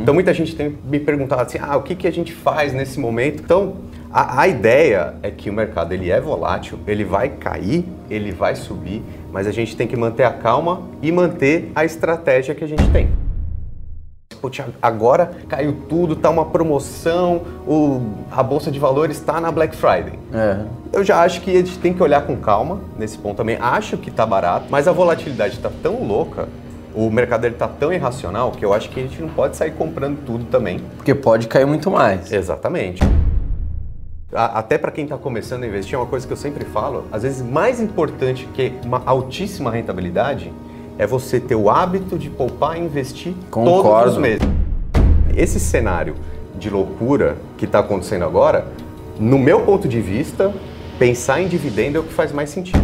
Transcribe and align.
Então 0.00 0.14
muita 0.14 0.32
gente 0.32 0.56
tem 0.56 0.76
me 0.84 0.98
perguntado 0.98 1.42
assim, 1.42 1.58
ah, 1.60 1.76
o 1.76 1.82
que, 1.82 1.94
que 1.94 2.06
a 2.06 2.10
gente 2.10 2.32
faz 2.32 2.72
nesse 2.72 2.98
momento? 2.98 3.42
Então 3.42 3.74
a, 4.10 4.40
a 4.40 4.48
ideia 4.48 5.14
é 5.22 5.30
que 5.30 5.50
o 5.50 5.52
mercado 5.52 5.92
ele 5.92 6.10
é 6.10 6.20
volátil, 6.20 6.78
ele 6.86 7.04
vai 7.04 7.28
cair, 7.28 7.84
ele 8.08 8.32
vai 8.32 8.56
subir, 8.56 9.02
mas 9.30 9.46
a 9.46 9.52
gente 9.52 9.76
tem 9.76 9.86
que 9.86 9.96
manter 9.96 10.24
a 10.24 10.32
calma 10.32 10.82
e 11.02 11.12
manter 11.12 11.70
a 11.74 11.84
estratégia 11.84 12.54
que 12.54 12.64
a 12.64 12.66
gente 12.66 12.88
tem. 12.90 13.08
Pô, 14.40 14.48
Thiago, 14.48 14.72
agora 14.80 15.32
caiu 15.48 15.76
tudo, 15.86 16.16
tá 16.16 16.30
uma 16.30 16.46
promoção, 16.46 17.42
o, 17.66 18.00
a 18.30 18.42
bolsa 18.42 18.70
de 18.70 18.78
valores 18.78 19.18
está 19.18 19.38
na 19.38 19.52
Black 19.52 19.76
Friday. 19.76 20.18
É. 20.32 20.64
Eu 20.94 21.04
já 21.04 21.20
acho 21.20 21.42
que 21.42 21.50
a 21.50 21.58
gente 21.58 21.78
tem 21.78 21.92
que 21.92 22.02
olhar 22.02 22.22
com 22.22 22.36
calma 22.36 22.80
nesse 22.98 23.18
ponto 23.18 23.36
também. 23.36 23.58
Acho 23.60 23.98
que 23.98 24.10
tá 24.10 24.24
barato, 24.24 24.64
mas 24.70 24.88
a 24.88 24.92
volatilidade 24.92 25.56
está 25.56 25.70
tão 25.82 26.02
louca, 26.02 26.48
o 26.94 27.10
mercado 27.10 27.46
está 27.46 27.68
tão 27.68 27.92
irracional 27.92 28.50
que 28.52 28.64
eu 28.64 28.72
acho 28.72 28.90
que 28.90 29.00
a 29.00 29.02
gente 29.02 29.20
não 29.20 29.28
pode 29.28 29.56
sair 29.56 29.72
comprando 29.72 30.18
tudo 30.24 30.44
também. 30.46 30.80
Porque 30.96 31.14
pode 31.14 31.46
cair 31.48 31.66
muito 31.66 31.90
mais. 31.90 32.32
Exatamente. 32.32 33.02
A- 34.32 34.58
Até 34.58 34.78
para 34.78 34.90
quem 34.90 35.04
está 35.04 35.16
começando 35.16 35.62
a 35.64 35.66
investir, 35.66 35.94
é 35.94 35.98
uma 35.98 36.06
coisa 36.06 36.26
que 36.26 36.32
eu 36.32 36.36
sempre 36.36 36.64
falo, 36.64 37.04
às 37.12 37.22
vezes 37.22 37.42
mais 37.42 37.80
importante 37.80 38.48
que 38.54 38.72
uma 38.84 39.02
altíssima 39.06 39.70
rentabilidade 39.70 40.52
é 40.98 41.06
você 41.06 41.40
ter 41.40 41.54
o 41.54 41.70
hábito 41.70 42.18
de 42.18 42.28
poupar 42.30 42.76
e 42.76 42.80
investir 42.80 43.32
todos 43.50 43.70
Concordo. 43.72 44.10
os 44.10 44.18
meses. 44.18 44.46
Esse 45.36 45.58
cenário 45.58 46.14
de 46.58 46.68
loucura 46.68 47.36
que 47.56 47.64
está 47.64 47.78
acontecendo 47.78 48.24
agora, 48.24 48.66
no 49.18 49.38
meu 49.38 49.60
ponto 49.62 49.88
de 49.88 50.00
vista, 50.00 50.52
pensar 50.98 51.40
em 51.40 51.48
dividendo 51.48 51.96
é 51.96 52.00
o 52.00 52.04
que 52.04 52.12
faz 52.12 52.32
mais 52.32 52.50
sentido. 52.50 52.82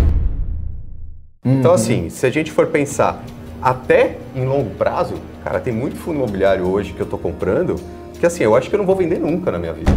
Então, 1.45 1.73
assim, 1.73 2.09
se 2.09 2.25
a 2.27 2.31
gente 2.31 2.51
for 2.51 2.67
pensar 2.69 3.23
até 3.61 4.19
em 4.35 4.45
longo 4.45 4.71
prazo, 4.77 5.15
cara, 5.45 5.61
tem 5.61 5.73
muito 5.73 5.97
fundo 5.97 6.17
imobiliário 6.17 6.67
hoje 6.69 6.93
que 6.93 7.01
eu 7.01 7.05
estou 7.05 7.19
comprando 7.19 7.77
que, 8.19 8.25
assim, 8.27 8.43
eu 8.45 8.57
acho 8.57 8.69
que 8.71 8.75
eu 8.75 8.79
não 8.79 8.87
vou 8.87 8.97
vender 8.97 9.19
nunca 9.19 9.51
na 9.53 9.59
minha 9.59 9.73
vida. 9.73 9.93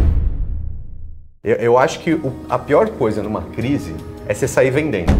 Eu, 1.42 1.56
eu 1.56 1.78
acho 1.78 2.00
que 2.00 2.12
o- 2.12 2.32
a 2.50 2.58
pior 2.58 2.88
coisa 2.90 3.22
numa 3.22 3.42
crise 3.42 3.94
é 4.28 4.34
você 4.34 4.46
sair 4.46 4.70
vendendo. 4.70 5.12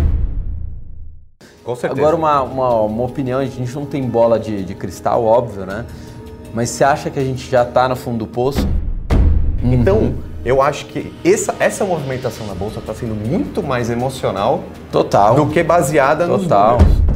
Com 1.64 1.74
certeza. 1.74 2.00
Agora, 2.00 2.16
uma, 2.16 2.42
uma, 2.42 2.80
uma 2.82 3.04
opinião, 3.04 3.38
a 3.38 3.44
gente 3.44 3.74
não 3.74 3.86
tem 3.86 4.02
bola 4.02 4.38
de, 4.38 4.62
de 4.64 4.74
cristal, 4.74 5.24
óbvio, 5.24 5.64
né? 5.64 5.86
Mas 6.52 6.68
você 6.70 6.84
acha 6.84 7.10
que 7.10 7.18
a 7.18 7.24
gente 7.24 7.48
já 7.50 7.64
tá 7.64 7.88
no 7.88 7.96
fundo 7.96 8.18
do 8.18 8.26
poço? 8.26 8.66
Então, 9.62 10.14
eu 10.44 10.60
acho 10.60 10.86
que 10.86 11.12
essa, 11.24 11.54
essa 11.60 11.84
movimentação 11.84 12.46
na 12.46 12.54
bolsa 12.54 12.80
está 12.80 12.92
sendo 12.94 13.14
muito 13.14 13.62
mais 13.62 13.88
emocional 13.90 14.62
Total. 14.90 15.34
do 15.34 15.46
que 15.46 15.62
baseada 15.62 16.26
nos 16.26 16.42
Total. 16.42 16.78
números. 16.78 17.09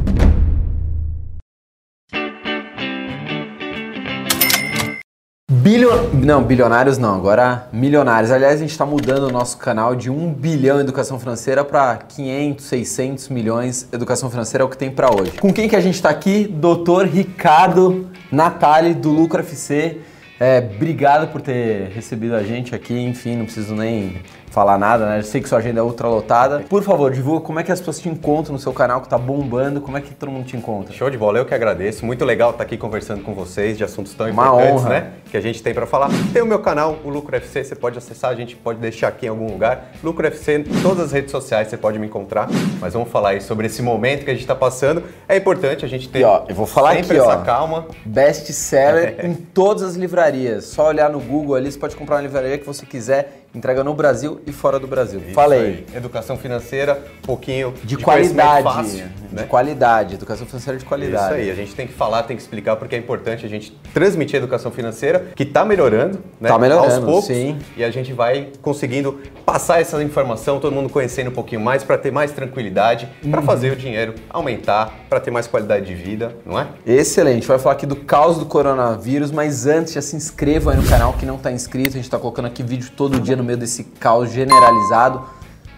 Bilio... 5.65 6.11
Não, 6.13 6.43
bilionários 6.43 6.99
não, 6.99 7.15
agora 7.15 7.67
milionários. 7.73 8.29
Aliás, 8.29 8.57
a 8.57 8.57
gente 8.59 8.69
está 8.69 8.85
mudando 8.85 9.23
o 9.23 9.31
nosso 9.31 9.57
canal 9.57 9.95
de 9.95 10.11
1 10.11 10.33
bilhão 10.33 10.79
educação 10.79 11.19
financeira 11.19 11.65
para 11.65 11.97
500, 11.97 12.63
600 12.63 13.29
milhões 13.29 13.89
educação 13.91 14.29
financeira 14.29 14.63
é 14.63 14.65
o 14.67 14.69
que 14.69 14.77
tem 14.77 14.91
para 14.91 15.09
hoje. 15.09 15.31
Com 15.39 15.51
quem 15.51 15.67
que 15.67 15.75
a 15.75 15.81
gente 15.81 15.95
está 15.95 16.11
aqui? 16.11 16.47
Doutor 16.47 17.07
Ricardo 17.07 18.11
Natali 18.31 18.93
do 18.93 19.09
Lucro 19.09 19.39
FC. 19.39 20.01
É, 20.39 20.59
obrigado 20.59 21.31
por 21.31 21.41
ter 21.41 21.89
recebido 21.95 22.35
a 22.35 22.43
gente 22.43 22.75
aqui. 22.75 22.93
Enfim, 22.99 23.37
não 23.37 23.45
preciso 23.45 23.73
nem 23.73 24.21
falar 24.55 24.77
nada, 24.77 25.05
né? 25.05 25.19
Eu 25.19 25.23
sei 25.23 25.41
que 25.41 25.49
sua 25.49 25.57
agenda 25.57 25.81
é 25.81 25.83
ultra 25.83 26.07
lotada. 26.07 26.59
Por 26.69 26.81
favor, 26.81 27.11
divulga 27.11 27.41
como 27.41 27.59
é 27.59 27.63
que 27.63 27.71
as 27.71 27.79
pessoas 27.79 27.99
te 27.99 28.07
encontram 28.07 28.53
no 28.53 28.59
seu 28.59 28.71
canal 28.71 29.01
que 29.01 29.09
tá 29.09 29.17
bombando, 29.17 29.81
como 29.81 29.97
é 29.97 30.01
que 30.01 30.13
todo 30.13 30.31
mundo 30.31 30.45
te 30.45 30.55
encontra. 30.55 30.93
Show 30.93 31.09
de 31.09 31.17
bola, 31.17 31.39
eu 31.39 31.45
que 31.45 31.53
agradeço. 31.53 32.05
Muito 32.05 32.23
legal 32.23 32.51
estar 32.51 32.63
aqui 32.63 32.77
conversando 32.77 33.21
com 33.21 33.33
vocês 33.33 33.77
de 33.77 33.83
assuntos 33.83 34.13
tão 34.13 34.29
Uma 34.29 34.47
importantes, 34.47 34.81
honra. 34.81 34.89
né? 34.89 35.11
Que 35.29 35.37
a 35.37 35.41
gente 35.41 35.61
tem 35.61 35.73
para 35.73 35.85
falar. 35.85 36.09
Tem 36.31 36.41
o 36.41 36.45
meu 36.45 36.59
canal, 36.59 36.97
o 37.03 37.09
Lucro 37.09 37.35
FC, 37.35 37.63
você 37.63 37.75
pode 37.75 37.97
acessar, 37.97 38.31
a 38.31 38.35
gente 38.35 38.55
pode 38.55 38.79
deixar 38.79 39.07
aqui 39.09 39.25
em 39.25 39.29
algum 39.29 39.51
lugar. 39.51 39.91
Lucro 40.03 40.25
FC, 40.27 40.59
em 40.59 40.63
todas 40.81 41.05
as 41.05 41.11
redes 41.11 41.31
sociais 41.31 41.67
você 41.67 41.75
pode 41.77 41.99
me 41.99 42.07
encontrar. 42.07 42.47
Mas 42.79 42.93
vamos 42.93 43.09
falar 43.09 43.29
aí 43.29 43.41
sobre 43.41 43.67
esse 43.67 43.81
momento 43.81 44.23
que 44.23 44.29
a 44.29 44.33
gente 44.33 44.43
está 44.43 44.55
passando. 44.55 45.03
É 45.27 45.35
importante 45.35 45.83
a 45.83 45.87
gente 45.87 46.07
ter 46.07 46.19
E, 46.19 46.23
ó, 46.23 46.43
eu 46.47 46.55
vou 46.55 46.65
falar 46.65 46.95
sempre 46.95 47.17
aqui, 47.17 47.27
essa 47.27 47.39
ó. 47.39 47.43
calma. 47.43 47.87
Best 48.05 48.51
seller 48.53 49.17
em 49.25 49.33
todas 49.33 49.83
as 49.83 49.95
livrarias. 49.95 50.65
Só 50.65 50.87
olhar 50.87 51.09
no 51.09 51.19
Google 51.19 51.55
ali, 51.55 51.71
você 51.71 51.77
pode 51.79 51.95
comprar 51.95 52.15
uma 52.17 52.21
livraria 52.21 52.57
que 52.57 52.65
você 52.65 52.85
quiser, 52.85 53.41
entrega 53.53 53.83
no 53.83 53.93
Brasil 53.93 54.39
e 54.45 54.51
fora 54.51 54.79
do 54.79 54.87
Brasil. 54.87 55.19
Isso 55.25 55.33
Falei. 55.33 55.59
aí. 55.59 55.85
Educação 55.95 56.37
financeira, 56.37 57.01
um 57.23 57.25
pouquinho 57.25 57.73
De, 57.83 57.97
conhecimento 57.97 58.45
qualidade. 58.47 58.63
fácil, 58.63 59.05
de 59.29 59.35
né? 59.35 59.43
qualidade. 59.43 60.13
Educação 60.15 60.45
financeira 60.45 60.77
de 60.77 60.85
qualidade. 60.85 61.25
Isso 61.25 61.33
aí, 61.33 61.49
a 61.51 61.55
gente 61.55 61.73
tem 61.73 61.87
que 61.87 61.93
falar, 61.93 62.23
tem 62.23 62.35
que 62.35 62.41
explicar, 62.43 62.75
porque 62.75 62.95
é 62.95 62.97
importante 62.97 63.45
a 63.45 63.49
gente 63.49 63.71
transmitir 63.93 64.35
a 64.35 64.39
educação 64.39 64.71
financeira, 64.71 65.14
que 65.35 65.43
está 65.43 65.63
melhorando, 65.65 66.19
né? 66.39 66.49
Tá 66.49 66.57
melhorando, 66.57 66.95
aos 66.95 67.03
poucos, 67.03 67.25
sim. 67.25 67.57
E 67.75 67.83
a 67.83 67.89
gente 67.91 68.13
vai 68.13 68.49
conseguindo 68.61 69.19
passar 69.45 69.79
essa 69.81 70.01
informação, 70.03 70.59
todo 70.59 70.73
mundo 70.73 70.89
conhecendo 70.89 71.29
um 71.29 71.33
pouquinho 71.33 71.61
mais, 71.61 71.83
para 71.83 71.97
ter 71.97 72.11
mais 72.11 72.31
tranquilidade, 72.31 73.07
para 73.29 73.39
Uhum. 73.39 73.45
fazer 73.45 73.71
o 73.71 73.75
dinheiro 73.75 74.15
aumentar, 74.29 74.93
para 75.09 75.19
ter 75.19 75.31
mais 75.31 75.47
qualidade 75.47 75.85
de 75.85 75.93
vida, 75.95 76.35
não 76.45 76.59
é? 76.59 76.67
Excelente. 76.85 77.47
Vai 77.47 77.59
falar 77.59 77.75
aqui 77.75 77.85
do 77.85 77.95
caos 77.95 78.37
do 78.37 78.45
coronavírus, 78.45 79.31
mas 79.31 79.65
antes 79.65 79.93
já 79.93 80.01
se 80.01 80.15
inscreva 80.15 80.71
aí 80.71 80.77
no 80.77 80.83
canal 80.87 81.13
que 81.13 81.25
não 81.25 81.35
está 81.35 81.51
inscrito. 81.51 81.89
A 81.89 81.93
gente 81.93 82.03
está 82.05 82.17
colocando 82.19 82.45
aqui 82.45 82.63
vídeo 82.63 82.91
todo 82.95 83.19
dia 83.19 83.35
no 83.35 83.43
meio 83.43 83.57
desse 83.57 83.83
caos 83.83 84.31
generalizado. 84.31 85.23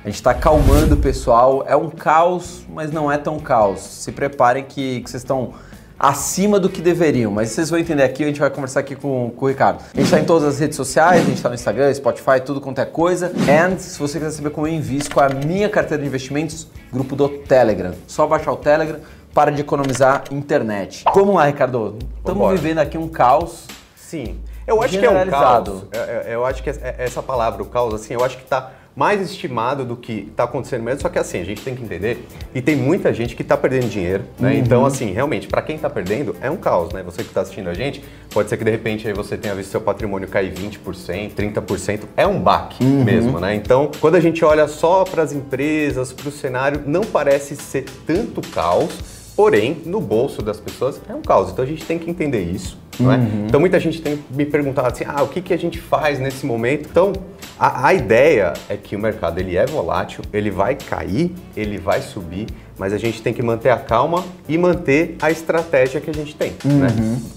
A 0.04 0.08
gente 0.08 0.16
está 0.16 0.32
acalmando 0.32 0.96
o 0.96 0.98
pessoal. 0.98 1.66
É 1.68 1.76
um 1.76 1.90
caos, 1.90 2.62
mas 2.74 2.92
não 2.92 3.12
é 3.12 3.18
tão 3.18 3.40
caos. 3.40 3.80
Se 3.82 4.12
preparem 4.12 4.64
que, 4.64 5.02
que 5.02 5.10
vocês 5.10 5.22
estão 5.22 5.54
acima 6.00 6.60
do 6.60 6.70
que 6.70 6.82
deveriam. 6.82 7.32
Mas 7.32 7.50
vocês 7.50 7.70
vão 7.70 7.80
entender 7.80 8.04
aqui, 8.04 8.24
a 8.24 8.28
gente 8.28 8.40
vai 8.40 8.50
conversar 8.50 8.82
aqui 8.82 8.96
com, 8.96 9.32
com 9.36 9.46
o 9.46 9.50
Ricardo. 9.50 9.80
A 9.94 9.98
gente 9.98 10.06
está 10.06 10.20
em 10.20 10.26
todas 10.26 10.48
as 10.48 10.60
redes 10.60 10.76
sociais, 10.76 11.22
a 11.22 11.26
gente 11.26 11.38
está 11.38 11.50
no 11.50 11.56
Instagram, 11.56 11.94
Spotify, 11.94 12.40
tudo 12.46 12.62
quanto 12.62 12.80
é 12.80 12.86
coisa. 12.86 13.32
And 13.50 13.78
se 13.80 14.00
você 14.00 14.20
quiser 14.20 14.32
saber 14.32 14.50
como 14.52 14.68
eu 14.68 14.74
invisto 14.74 15.14
com 15.14 15.20
a 15.22 15.30
minha 15.30 15.70
carteira 15.70 16.02
de 16.02 16.08
investimentos, 16.08 16.68
grupo 16.92 17.16
do 17.16 17.28
Telegram. 17.30 17.94
Só 18.08 18.26
baixar 18.28 18.52
o 18.52 18.58
Telegram 18.58 19.00
para 19.34 19.52
de 19.52 19.62
economizar 19.62 20.24
internet. 20.32 21.04
Vamos 21.14 21.36
lá, 21.36 21.46
Ricardo. 21.46 21.98
Estamos 22.18 22.52
vivendo 22.60 22.80
aqui 22.80 22.98
um 22.98 23.08
caos. 23.08 23.66
Sim. 23.96 24.40
Eu 24.66 24.82
acho 24.82 24.98
que 25.00 25.06
é 25.06 25.10
um 25.10 25.28
caos. 25.30 25.84
É- 25.92 25.98
é- 25.98 26.36
Eu 26.36 26.46
acho 26.46 26.62
que 26.64 26.70
essa 26.70 27.24
palavra, 27.24 27.62
o 27.64 27.66
caos, 27.66 27.94
assim, 27.94 28.14
eu 28.14 28.24
acho 28.24 28.38
que 28.38 28.44
está 28.44 28.72
mais 28.98 29.22
estimado 29.22 29.86
do 29.86 29.96
que 29.96 30.28
está 30.32 30.46
acontecendo 30.46 30.82
mesmo. 30.82 31.02
Só 31.02 31.10
que 31.10 31.20
assim, 31.20 31.40
a 31.40 31.44
gente 31.46 31.62
tem 31.62 31.76
que 31.76 31.84
entender 31.84 32.28
e 32.56 32.64
tem 32.64 32.76
muita 32.76 33.14
gente 33.14 33.36
que 33.36 33.44
está 33.44 33.56
perdendo 33.56 33.88
dinheiro, 33.88 34.24
né? 34.40 34.58
Então, 34.58 34.84
assim, 34.84 35.12
realmente, 35.12 35.48
para 35.48 35.62
quem 35.62 35.76
está 35.76 35.88
perdendo, 35.88 36.36
é 36.42 36.50
um 36.50 36.58
caos, 36.58 36.92
né? 36.92 37.04
Você 37.04 37.22
que 37.22 37.30
está 37.30 37.42
assistindo 37.42 37.70
a 37.70 37.76
gente, 37.76 38.04
pode 38.32 38.50
ser 38.50 38.58
que 38.58 38.64
de 38.64 38.72
repente 38.72 39.08
aí 39.08 39.14
você 39.14 39.38
tenha 39.38 39.54
visto 39.54 39.70
seu 39.70 39.80
patrimônio 39.80 40.28
cair 40.28 40.52
20%, 40.52 41.36
30%. 41.36 42.06
É 42.18 42.26
um 42.26 42.40
baque 42.40 42.84
mesmo, 42.84 43.40
né? 43.40 43.54
Então, 43.54 43.92
quando 44.00 44.16
a 44.16 44.20
gente 44.20 44.44
olha 44.44 44.68
só 44.68 45.04
para 45.04 45.22
as 45.22 45.32
empresas, 45.32 46.12
para 46.12 46.30
o 46.30 46.32
cenário, 46.32 46.82
não 46.88 47.02
parece 47.02 47.56
ser 47.56 47.86
tanto 48.08 48.42
caos. 48.50 49.18
Porém, 49.36 49.84
no 49.86 50.02
bolso 50.02 50.42
das 50.42 50.60
pessoas 50.60 51.00
é 51.08 51.14
um 51.14 51.22
caos. 51.22 51.52
Então 51.52 51.64
a 51.64 51.68
gente 51.68 51.86
tem 51.86 52.00
que 52.00 52.10
entender 52.10 52.42
isso. 52.42 52.80
Não 53.00 53.12
é? 53.12 53.20
Então 53.46 53.60
muita 53.60 53.80
gente 53.80 54.02
tem 54.02 54.20
me 54.30 54.46
perguntado 54.46 54.88
assim, 54.88 55.04
ah, 55.08 55.22
o 55.24 55.28
que, 55.28 55.42
que 55.42 55.54
a 55.54 55.58
gente 55.58 55.80
faz 55.80 56.20
nesse 56.20 56.46
momento? 56.46 56.88
Então 56.90 57.14
a, 57.60 57.88
a 57.88 57.94
ideia 57.94 58.54
é 58.70 58.76
que 58.76 58.96
o 58.96 59.00
mercado 59.00 59.40
ele 59.40 59.56
é 59.56 59.66
volátil, 59.66 60.24
ele 60.34 60.50
vai 60.50 60.76
cair, 60.76 61.34
ele 61.56 61.78
vai 61.78 62.02
subir, 62.02 62.48
mas 62.78 62.94
a 62.94 62.98
gente 62.98 63.22
tem 63.22 63.34
que 63.34 63.42
manter 63.42 63.70
a 63.70 63.78
calma 63.78 64.24
e 64.48 64.58
manter 64.58 65.16
a 65.22 65.32
estratégia 65.32 66.02
que 66.02 66.10
a 66.10 66.14
gente 66.14 66.36
tem, 66.36 66.54
né? 66.66 66.88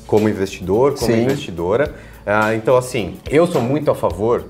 Como 0.06 0.28
investidor, 0.28 0.94
como 0.94 1.12
Sim. 1.12 1.22
investidora. 1.22 1.94
Ah, 2.26 2.54
então 2.54 2.76
assim, 2.76 3.16
eu 3.30 3.46
sou 3.46 3.60
muito 3.60 3.90
a 3.90 3.94
favor 3.94 4.46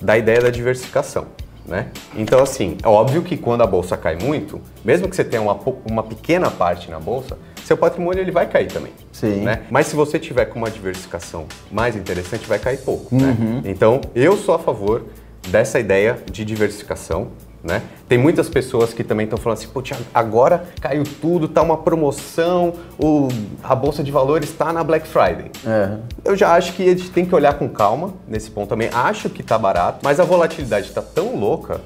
da 0.00 0.16
ideia 0.16 0.40
da 0.40 0.50
diversificação. 0.50 1.26
Né? 1.66 1.86
Então, 2.14 2.42
assim, 2.42 2.76
é 2.82 2.88
óbvio 2.88 3.22
que 3.22 3.38
quando 3.38 3.62
a 3.62 3.66
bolsa 3.66 3.96
cai 3.96 4.16
muito, 4.16 4.60
mesmo 4.84 5.08
que 5.08 5.16
você 5.16 5.24
tenha 5.24 5.40
uma, 5.40 5.58
uma 5.90 6.02
pequena 6.02 6.50
parte 6.50 6.90
na 6.90 7.00
bolsa, 7.00 7.38
seu 7.64 7.76
patrimônio 7.76 8.20
ele 8.20 8.30
vai 8.30 8.46
cair 8.46 8.70
também. 8.70 8.92
Sim. 9.12 9.42
Né? 9.42 9.62
Mas 9.70 9.86
se 9.86 9.96
você 9.96 10.18
tiver 10.18 10.44
com 10.46 10.58
uma 10.58 10.70
diversificação 10.70 11.46
mais 11.70 11.96
interessante, 11.96 12.46
vai 12.46 12.58
cair 12.58 12.78
pouco. 12.78 13.14
Uhum. 13.14 13.60
Né? 13.60 13.62
Então, 13.64 14.00
eu 14.14 14.36
sou 14.36 14.54
a 14.54 14.58
favor 14.58 15.06
dessa 15.48 15.78
ideia 15.78 16.18
de 16.30 16.44
diversificação. 16.44 17.28
Né? 17.62 17.80
Tem 18.06 18.18
muitas 18.18 18.46
pessoas 18.50 18.92
que 18.92 19.02
também 19.02 19.24
estão 19.24 19.38
falando 19.38 19.56
assim, 19.56 19.68
Thiago, 19.82 20.04
agora 20.12 20.66
caiu 20.82 21.02
tudo, 21.02 21.48
tá 21.48 21.62
uma 21.62 21.78
promoção, 21.78 22.74
o, 22.98 23.28
a 23.62 23.74
bolsa 23.74 24.04
de 24.04 24.12
valores 24.12 24.50
está 24.50 24.70
na 24.70 24.84
Black 24.84 25.08
Friday. 25.08 25.50
É. 25.66 25.96
Eu 26.22 26.36
já 26.36 26.54
acho 26.54 26.74
que 26.74 26.82
a 26.82 26.90
gente 26.94 27.10
tem 27.10 27.24
que 27.24 27.34
olhar 27.34 27.54
com 27.54 27.66
calma 27.66 28.12
nesse 28.28 28.50
ponto 28.50 28.68
também. 28.68 28.90
Acho 28.92 29.30
que 29.30 29.42
tá 29.42 29.56
barato, 29.56 30.00
mas 30.02 30.20
a 30.20 30.24
volatilidade 30.24 30.92
tá 30.92 31.00
tão 31.00 31.40
louca, 31.40 31.80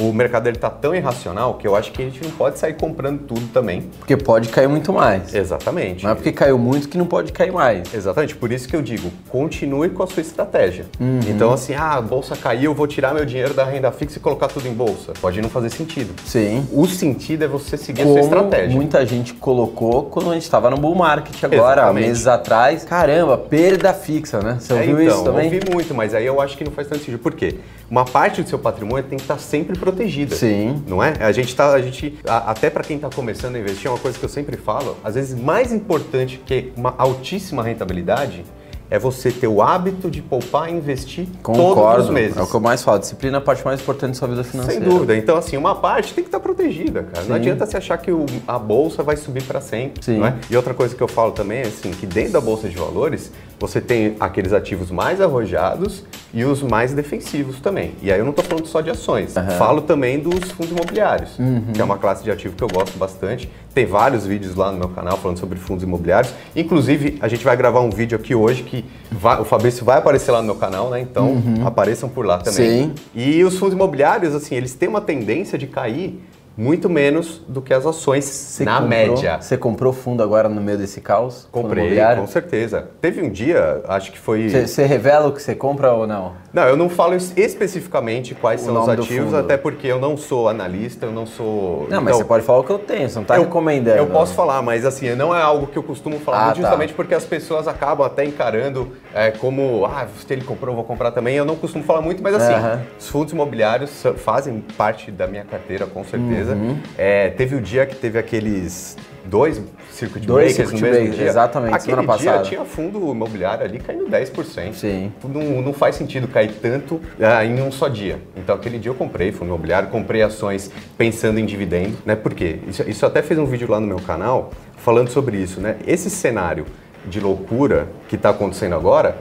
o 0.00 0.12
mercado 0.12 0.46
ele 0.48 0.56
tá 0.56 0.68
tão 0.70 0.94
irracional 0.94 1.54
que 1.54 1.66
eu 1.66 1.76
acho 1.76 1.92
que 1.92 2.02
a 2.02 2.04
gente 2.04 2.22
não 2.22 2.30
pode 2.32 2.58
sair 2.58 2.74
comprando 2.74 3.20
tudo 3.26 3.46
também. 3.52 3.82
Porque 3.98 4.16
pode 4.16 4.48
cair 4.48 4.68
muito 4.68 4.92
mais. 4.92 5.34
Exatamente. 5.34 6.04
Não 6.04 6.10
é 6.10 6.14
porque 6.14 6.32
caiu 6.32 6.58
muito 6.58 6.88
que 6.88 6.98
não 6.98 7.06
pode 7.06 7.32
cair 7.32 7.52
mais. 7.52 7.92
Exatamente, 7.94 8.34
por 8.34 8.50
isso 8.52 8.68
que 8.68 8.74
eu 8.74 8.82
digo, 8.82 9.10
continue 9.28 9.88
com 9.90 10.02
a 10.02 10.06
sua 10.06 10.20
estratégia. 10.20 10.86
Uhum. 11.00 11.20
Então, 11.28 11.52
assim, 11.52 11.74
ah, 11.74 11.94
a 11.94 12.02
bolsa 12.02 12.34
caiu, 12.36 12.70
eu 12.72 12.74
vou 12.74 12.86
tirar 12.86 13.14
meu 13.14 13.24
dinheiro 13.24 13.54
da 13.54 13.64
renda 13.64 13.90
fixa 13.92 14.18
e 14.18 14.20
colocar 14.20 14.48
tudo 14.48 14.66
em 14.66 14.72
bolsa. 14.72 15.12
Pode 15.20 15.40
não 15.40 15.48
fazer 15.48 15.70
sentido. 15.70 16.12
Sim. 16.24 16.66
O 16.72 16.86
sentido 16.86 17.44
é 17.44 17.48
você 17.48 17.76
seguir 17.76 18.02
Como 18.02 18.18
a 18.18 18.22
sua 18.22 18.24
estratégia. 18.38 18.74
muita 18.76 19.04
gente 19.06 19.34
colocou 19.34 20.04
quando 20.04 20.30
a 20.30 20.34
gente 20.34 20.42
estava 20.42 20.70
no 20.70 20.76
bull 20.76 20.94
market 20.94 21.42
agora, 21.44 21.82
Exatamente. 21.82 22.06
meses 22.08 22.26
atrás. 22.26 22.84
Caramba, 22.84 23.38
perda 23.38 23.92
fixa, 23.94 24.40
né? 24.40 24.56
Você 24.58 24.72
É, 24.72 24.76
ouviu 24.76 25.02
então, 25.02 25.14
isso 25.14 25.24
também? 25.24 25.44
ouvi 25.46 25.60
muito, 25.72 25.94
mas 25.94 26.14
aí 26.14 26.26
eu 26.26 26.40
acho 26.40 26.56
que 26.56 26.64
não 26.64 26.72
faz 26.72 26.88
tanto 26.88 26.98
sentido. 27.00 27.18
Por 27.18 27.32
quê? 27.34 27.56
Uma 27.90 28.04
parte 28.04 28.42
do 28.42 28.48
seu 28.48 28.58
patrimônio 28.58 29.04
tem 29.04 29.16
que 29.18 29.24
estar 29.24 29.38
sempre 29.38 29.78
protegida. 29.88 30.34
Sim. 30.34 30.82
Não 30.88 31.02
é? 31.02 31.14
A 31.20 31.30
gente 31.32 31.54
tá, 31.54 31.72
a 31.72 31.80
gente, 31.82 32.18
a- 32.26 32.50
até 32.50 32.70
para 32.70 32.82
quem 32.82 32.96
está 32.96 33.10
começando 33.10 33.56
a 33.56 33.58
investir, 33.58 33.86
é 33.86 33.90
uma 33.90 33.98
coisa 33.98 34.18
que 34.18 34.24
eu 34.24 34.28
sempre 34.28 34.56
falo, 34.56 34.96
às 35.04 35.14
vezes 35.14 35.38
mais 35.38 35.72
importante 35.72 36.40
que 36.44 36.72
uma 36.76 36.94
altíssima 36.96 37.62
rentabilidade 37.62 38.44
é 38.90 38.98
você 38.98 39.30
ter 39.32 39.48
o 39.48 39.60
hábito 39.62 40.10
de 40.10 40.22
poupar 40.22 40.68
e 40.68 40.72
investir 40.72 41.26
todos 41.42 41.58
Concordo. 41.60 42.02
os 42.04 42.10
meses. 42.10 42.36
É 42.36 42.42
o 42.42 42.46
que 42.46 42.54
eu 42.54 42.60
mais 42.60 42.82
falo. 42.82 42.98
Disciplina 42.98 43.38
é 43.38 43.38
a 43.38 43.40
parte 43.40 43.64
mais 43.64 43.80
importante 43.80 44.12
da 44.12 44.18
sua 44.18 44.28
vida 44.28 44.44
financeira. 44.44 44.80
Sem 44.80 44.88
dúvida. 44.88 45.16
Então, 45.16 45.36
assim, 45.36 45.56
uma 45.56 45.74
parte 45.74 46.14
tem 46.14 46.22
que 46.22 46.28
estar 46.28 46.38
protegida, 46.38 47.02
cara. 47.02 47.22
Sim. 47.22 47.28
Não 47.30 47.36
adianta 47.36 47.66
você 47.66 47.76
achar 47.78 47.96
que 47.98 48.12
o- 48.12 48.26
a 48.46 48.58
bolsa 48.58 49.02
vai 49.02 49.16
subir 49.16 49.42
para 49.42 49.60
sempre, 49.60 50.04
Sim. 50.04 50.22
é? 50.22 50.34
E 50.50 50.56
outra 50.56 50.74
coisa 50.74 50.94
que 50.94 51.02
eu 51.02 51.08
falo 51.08 51.32
também 51.32 51.58
é 51.60 51.66
assim, 51.66 51.90
que 51.90 52.06
dentro 52.06 52.34
da 52.34 52.40
bolsa 52.40 52.68
de 52.68 52.76
valores, 52.76 53.32
você 53.58 53.80
tem 53.80 54.16
aqueles 54.20 54.52
ativos 54.52 54.90
mais 54.90 55.20
arrojados 55.20 56.04
e 56.34 56.44
os 56.44 56.60
mais 56.62 56.92
defensivos 56.92 57.60
também. 57.60 57.92
E 58.02 58.10
aí 58.12 58.18
eu 58.18 58.24
não 58.24 58.30
estou 58.32 58.44
falando 58.44 58.66
só 58.66 58.80
de 58.80 58.90
ações. 58.90 59.34
Falo 59.56 59.82
também 59.82 60.18
dos 60.18 60.50
fundos 60.50 60.72
imobiliários, 60.72 61.38
Uhum. 61.38 61.66
que 61.72 61.80
é 61.80 61.84
uma 61.84 61.96
classe 61.96 62.24
de 62.24 62.30
ativo 62.30 62.56
que 62.56 62.64
eu 62.64 62.68
gosto 62.68 62.98
bastante. 62.98 63.48
Tem 63.72 63.86
vários 63.86 64.26
vídeos 64.26 64.54
lá 64.56 64.70
no 64.72 64.78
meu 64.78 64.88
canal 64.88 65.16
falando 65.16 65.38
sobre 65.38 65.58
fundos 65.58 65.84
imobiliários. 65.84 66.32
Inclusive, 66.54 67.18
a 67.20 67.28
gente 67.28 67.44
vai 67.44 67.56
gravar 67.56 67.80
um 67.80 67.90
vídeo 67.90 68.16
aqui 68.18 68.34
hoje 68.34 68.62
que 68.64 68.84
vai- 69.10 69.40
o 69.40 69.44
Fabrício 69.44 69.84
vai 69.84 69.98
aparecer 69.98 70.32
lá 70.32 70.40
no 70.40 70.46
meu 70.46 70.56
canal, 70.56 70.90
né? 70.90 71.00
Então, 71.00 71.40
apareçam 71.64 72.08
por 72.08 72.26
lá 72.26 72.38
também. 72.38 72.82
Uhum. 72.82 72.88
Sim. 72.88 72.94
E 73.14 73.44
os 73.44 73.56
fundos 73.56 73.74
imobiliários, 73.74 74.34
assim, 74.34 74.54
eles 74.56 74.74
têm 74.74 74.88
uma 74.88 75.00
tendência 75.00 75.56
de 75.56 75.66
cair 75.68 76.20
muito 76.56 76.88
menos 76.88 77.42
do 77.48 77.60
que 77.60 77.74
as 77.74 77.84
ações 77.84 78.24
Você 78.24 78.64
na 78.64 78.80
comprou- 78.80 78.88
média. 78.88 79.38
Você 79.40 79.56
comprou 79.56 79.92
fundo 79.92 80.22
agora 80.22 80.48
no 80.48 80.60
meio 80.60 80.78
desse 80.78 81.00
caos? 81.00 81.48
Comprei, 81.50 81.98
com 82.16 82.26
certeza. 82.26 82.88
Teve 83.00 83.22
um 83.22 83.30
dia, 83.30 83.82
acho 83.88 84.12
que 84.12 84.18
foi. 84.18 84.48
Você, 84.48 84.84
revela 84.84 85.28
o 85.28 85.32
que 85.32 85.42
você 85.42 85.54
compra 85.54 85.92
ou 85.92 86.06
não? 86.06 86.32
Não, 86.52 86.62
eu 86.64 86.76
não 86.76 86.88
falo 86.88 87.14
es- 87.14 87.32
especificamente 87.36 88.34
quais 88.34 88.62
O 88.62 88.66
são 88.66 88.82
os 88.82 88.88
ativos, 88.88 89.34
até 89.34 89.56
porque 89.56 89.86
eu 89.88 89.98
não 89.98 90.16
sou 90.16 90.48
analista, 90.48 91.06
eu 91.06 91.12
não 91.12 91.26
sou. 91.26 91.86
Não, 91.90 92.00
mas 92.00 92.08
Então, 92.14 92.18
você 92.18 92.24
pode 92.24 92.44
falar 92.44 92.60
o 92.60 92.64
que 92.64 92.70
eu 92.70 92.78
tenho, 92.78 93.08
você 93.08 93.18
não 93.18 93.24
tá 93.24 93.36
eu, 93.36 93.42
recomendando. 93.44 93.96
Eu 93.98 94.06
posso 94.06 94.34
falar, 94.34 94.62
mas 94.62 94.84
assim, 94.84 95.14
não 95.16 95.34
é 95.34 95.42
algo 95.42 95.66
que 95.66 95.76
eu 95.76 95.82
costumo 95.82 96.18
falar 96.20 96.44
Ah, 96.44 96.48
tá. 96.48 96.54
justamente 96.54 96.94
porque 96.94 97.14
as 97.14 97.24
pessoas 97.24 97.66
acabam 97.66 98.06
até 98.06 98.24
encarando 98.24 98.92
é, 99.12 99.30
como, 99.32 99.84
ah, 99.86 100.06
se 100.26 100.32
ele 100.32 100.44
comprou, 100.44 100.72
eu 100.72 100.76
vou 100.76 100.84
comprar 100.84 101.10
também. 101.10 101.34
Eu 101.36 101.44
não 101.44 101.56
costumo 101.56 101.82
falar 101.82 102.00
muito, 102.00 102.22
mas 102.22 102.34
assim, 102.34 102.52
Aham. 102.54 102.82
os 102.98 103.08
fundos 103.08 103.32
imobiliários 103.32 104.02
fazem 104.18 104.60
parte 104.76 105.10
da 105.10 105.26
minha 105.26 105.44
carteira, 105.44 105.86
com 105.86 106.04
certeza. 106.04 106.43
Uhum. 106.52 106.78
É, 106.98 107.30
teve 107.30 107.56
o 107.56 107.60
dia 107.60 107.86
que 107.86 107.96
teve 107.96 108.18
aqueles 108.18 108.96
dois 109.24 109.60
circuit 109.90 110.26
Dois 110.26 110.56
breakers 110.56 110.56
circuit 110.56 110.74
no 110.74 110.80
mesmo 110.80 110.96
breakers, 110.96 111.16
dia. 111.18 111.26
exatamente, 111.28 111.74
Aquele 111.74 111.96
semana 111.96 112.16
dia 112.18 112.26
passada. 112.26 112.48
tinha 112.48 112.64
fundo 112.64 112.98
imobiliário 113.10 113.64
ali 113.64 113.78
caindo 113.78 114.06
10%. 114.06 114.72
Sim. 114.74 115.12
Não, 115.22 115.62
não 115.62 115.72
faz 115.72 115.94
sentido 115.94 116.26
cair 116.28 116.52
tanto 116.60 117.00
ah, 117.20 117.44
em 117.44 117.60
um 117.62 117.70
só 117.70 117.88
dia. 117.88 118.18
Então, 118.36 118.54
aquele 118.56 118.78
dia 118.78 118.90
eu 118.90 118.94
comprei 118.94 119.32
fundo 119.32 119.48
imobiliário, 119.48 119.88
comprei 119.88 120.22
ações 120.22 120.70
pensando 120.98 121.38
em 121.38 121.46
dividendo, 121.46 121.96
né? 122.04 122.16
Por 122.16 122.34
quê? 122.34 122.58
Isso, 122.68 122.82
isso 122.88 123.06
até 123.06 123.22
fez 123.22 123.38
um 123.38 123.46
vídeo 123.46 123.70
lá 123.70 123.78
no 123.80 123.86
meu 123.86 123.98
canal 124.00 124.50
falando 124.76 125.08
sobre 125.10 125.36
isso, 125.36 125.60
né? 125.60 125.76
Esse 125.86 126.10
cenário 126.10 126.66
de 127.06 127.20
loucura 127.20 127.88
que 128.08 128.16
está 128.16 128.30
acontecendo 128.30 128.74
agora, 128.74 129.16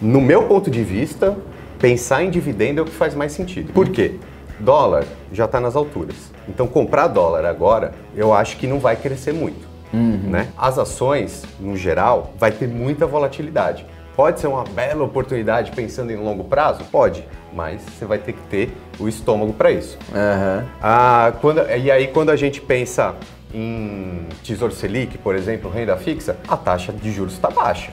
no 0.00 0.20
meu 0.20 0.42
ponto 0.44 0.70
de 0.70 0.82
vista, 0.82 1.36
pensar 1.78 2.22
em 2.24 2.30
dividendo 2.30 2.80
é 2.80 2.82
o 2.82 2.86
que 2.86 2.92
faz 2.92 3.14
mais 3.14 3.32
sentido. 3.32 3.72
Por 3.72 3.88
quê? 3.90 4.16
Dólar 4.58 5.04
já 5.32 5.44
está 5.44 5.60
nas 5.60 5.76
alturas. 5.76 6.32
Então, 6.48 6.66
comprar 6.66 7.08
dólar 7.08 7.44
agora, 7.44 7.92
eu 8.14 8.32
acho 8.32 8.56
que 8.56 8.66
não 8.66 8.78
vai 8.78 8.96
crescer 8.96 9.32
muito. 9.32 9.66
Né? 10.30 10.48
As 10.56 10.78
ações, 10.78 11.44
no 11.58 11.76
geral, 11.76 12.32
vai 12.38 12.52
ter 12.52 12.68
muita 12.68 13.06
volatilidade. 13.06 13.86
Pode 14.14 14.40
ser 14.40 14.46
uma 14.46 14.64
bela 14.64 15.04
oportunidade 15.04 15.72
pensando 15.72 16.10
em 16.10 16.16
longo 16.16 16.44
prazo? 16.44 16.84
Pode, 16.90 17.26
mas 17.52 17.82
você 17.82 18.06
vai 18.06 18.18
ter 18.18 18.32
que 18.32 18.40
ter 18.48 18.72
o 18.98 19.08
estômago 19.08 19.52
para 19.52 19.70
isso. 19.70 19.98
Aham. 20.14 20.64
Ah, 20.82 21.32
quando, 21.40 21.60
e 21.68 21.90
aí, 21.90 22.08
quando 22.08 22.30
a 22.30 22.36
gente 22.36 22.60
pensa 22.60 23.14
em 23.56 24.26
Tesouro 24.44 24.74
Selic, 24.74 25.16
por 25.16 25.34
exemplo, 25.34 25.70
renda 25.70 25.96
fixa, 25.96 26.36
a 26.46 26.56
taxa 26.56 26.92
de 26.92 27.10
juros 27.10 27.32
está 27.32 27.48
baixa. 27.48 27.90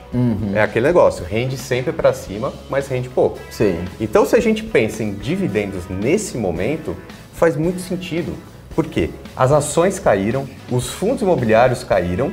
É 0.54 0.60
aquele 0.60 0.86
negócio, 0.86 1.24
rende 1.24 1.56
sempre 1.56 1.90
para 1.90 2.12
cima, 2.12 2.52
mas 2.68 2.86
rende 2.86 3.08
pouco. 3.08 3.38
Sim. 3.50 3.82
Então, 3.98 4.26
se 4.26 4.36
a 4.36 4.40
gente 4.40 4.62
pensa 4.62 5.02
em 5.02 5.14
dividendos 5.14 5.88
nesse 5.88 6.36
momento, 6.36 6.94
faz 7.32 7.56
muito 7.56 7.80
sentido. 7.80 8.34
Por 8.74 8.86
quê? 8.86 9.08
As 9.34 9.52
ações 9.52 9.98
caíram, 9.98 10.46
os 10.70 10.90
fundos 10.90 11.22
imobiliários 11.22 11.82
caíram, 11.82 12.30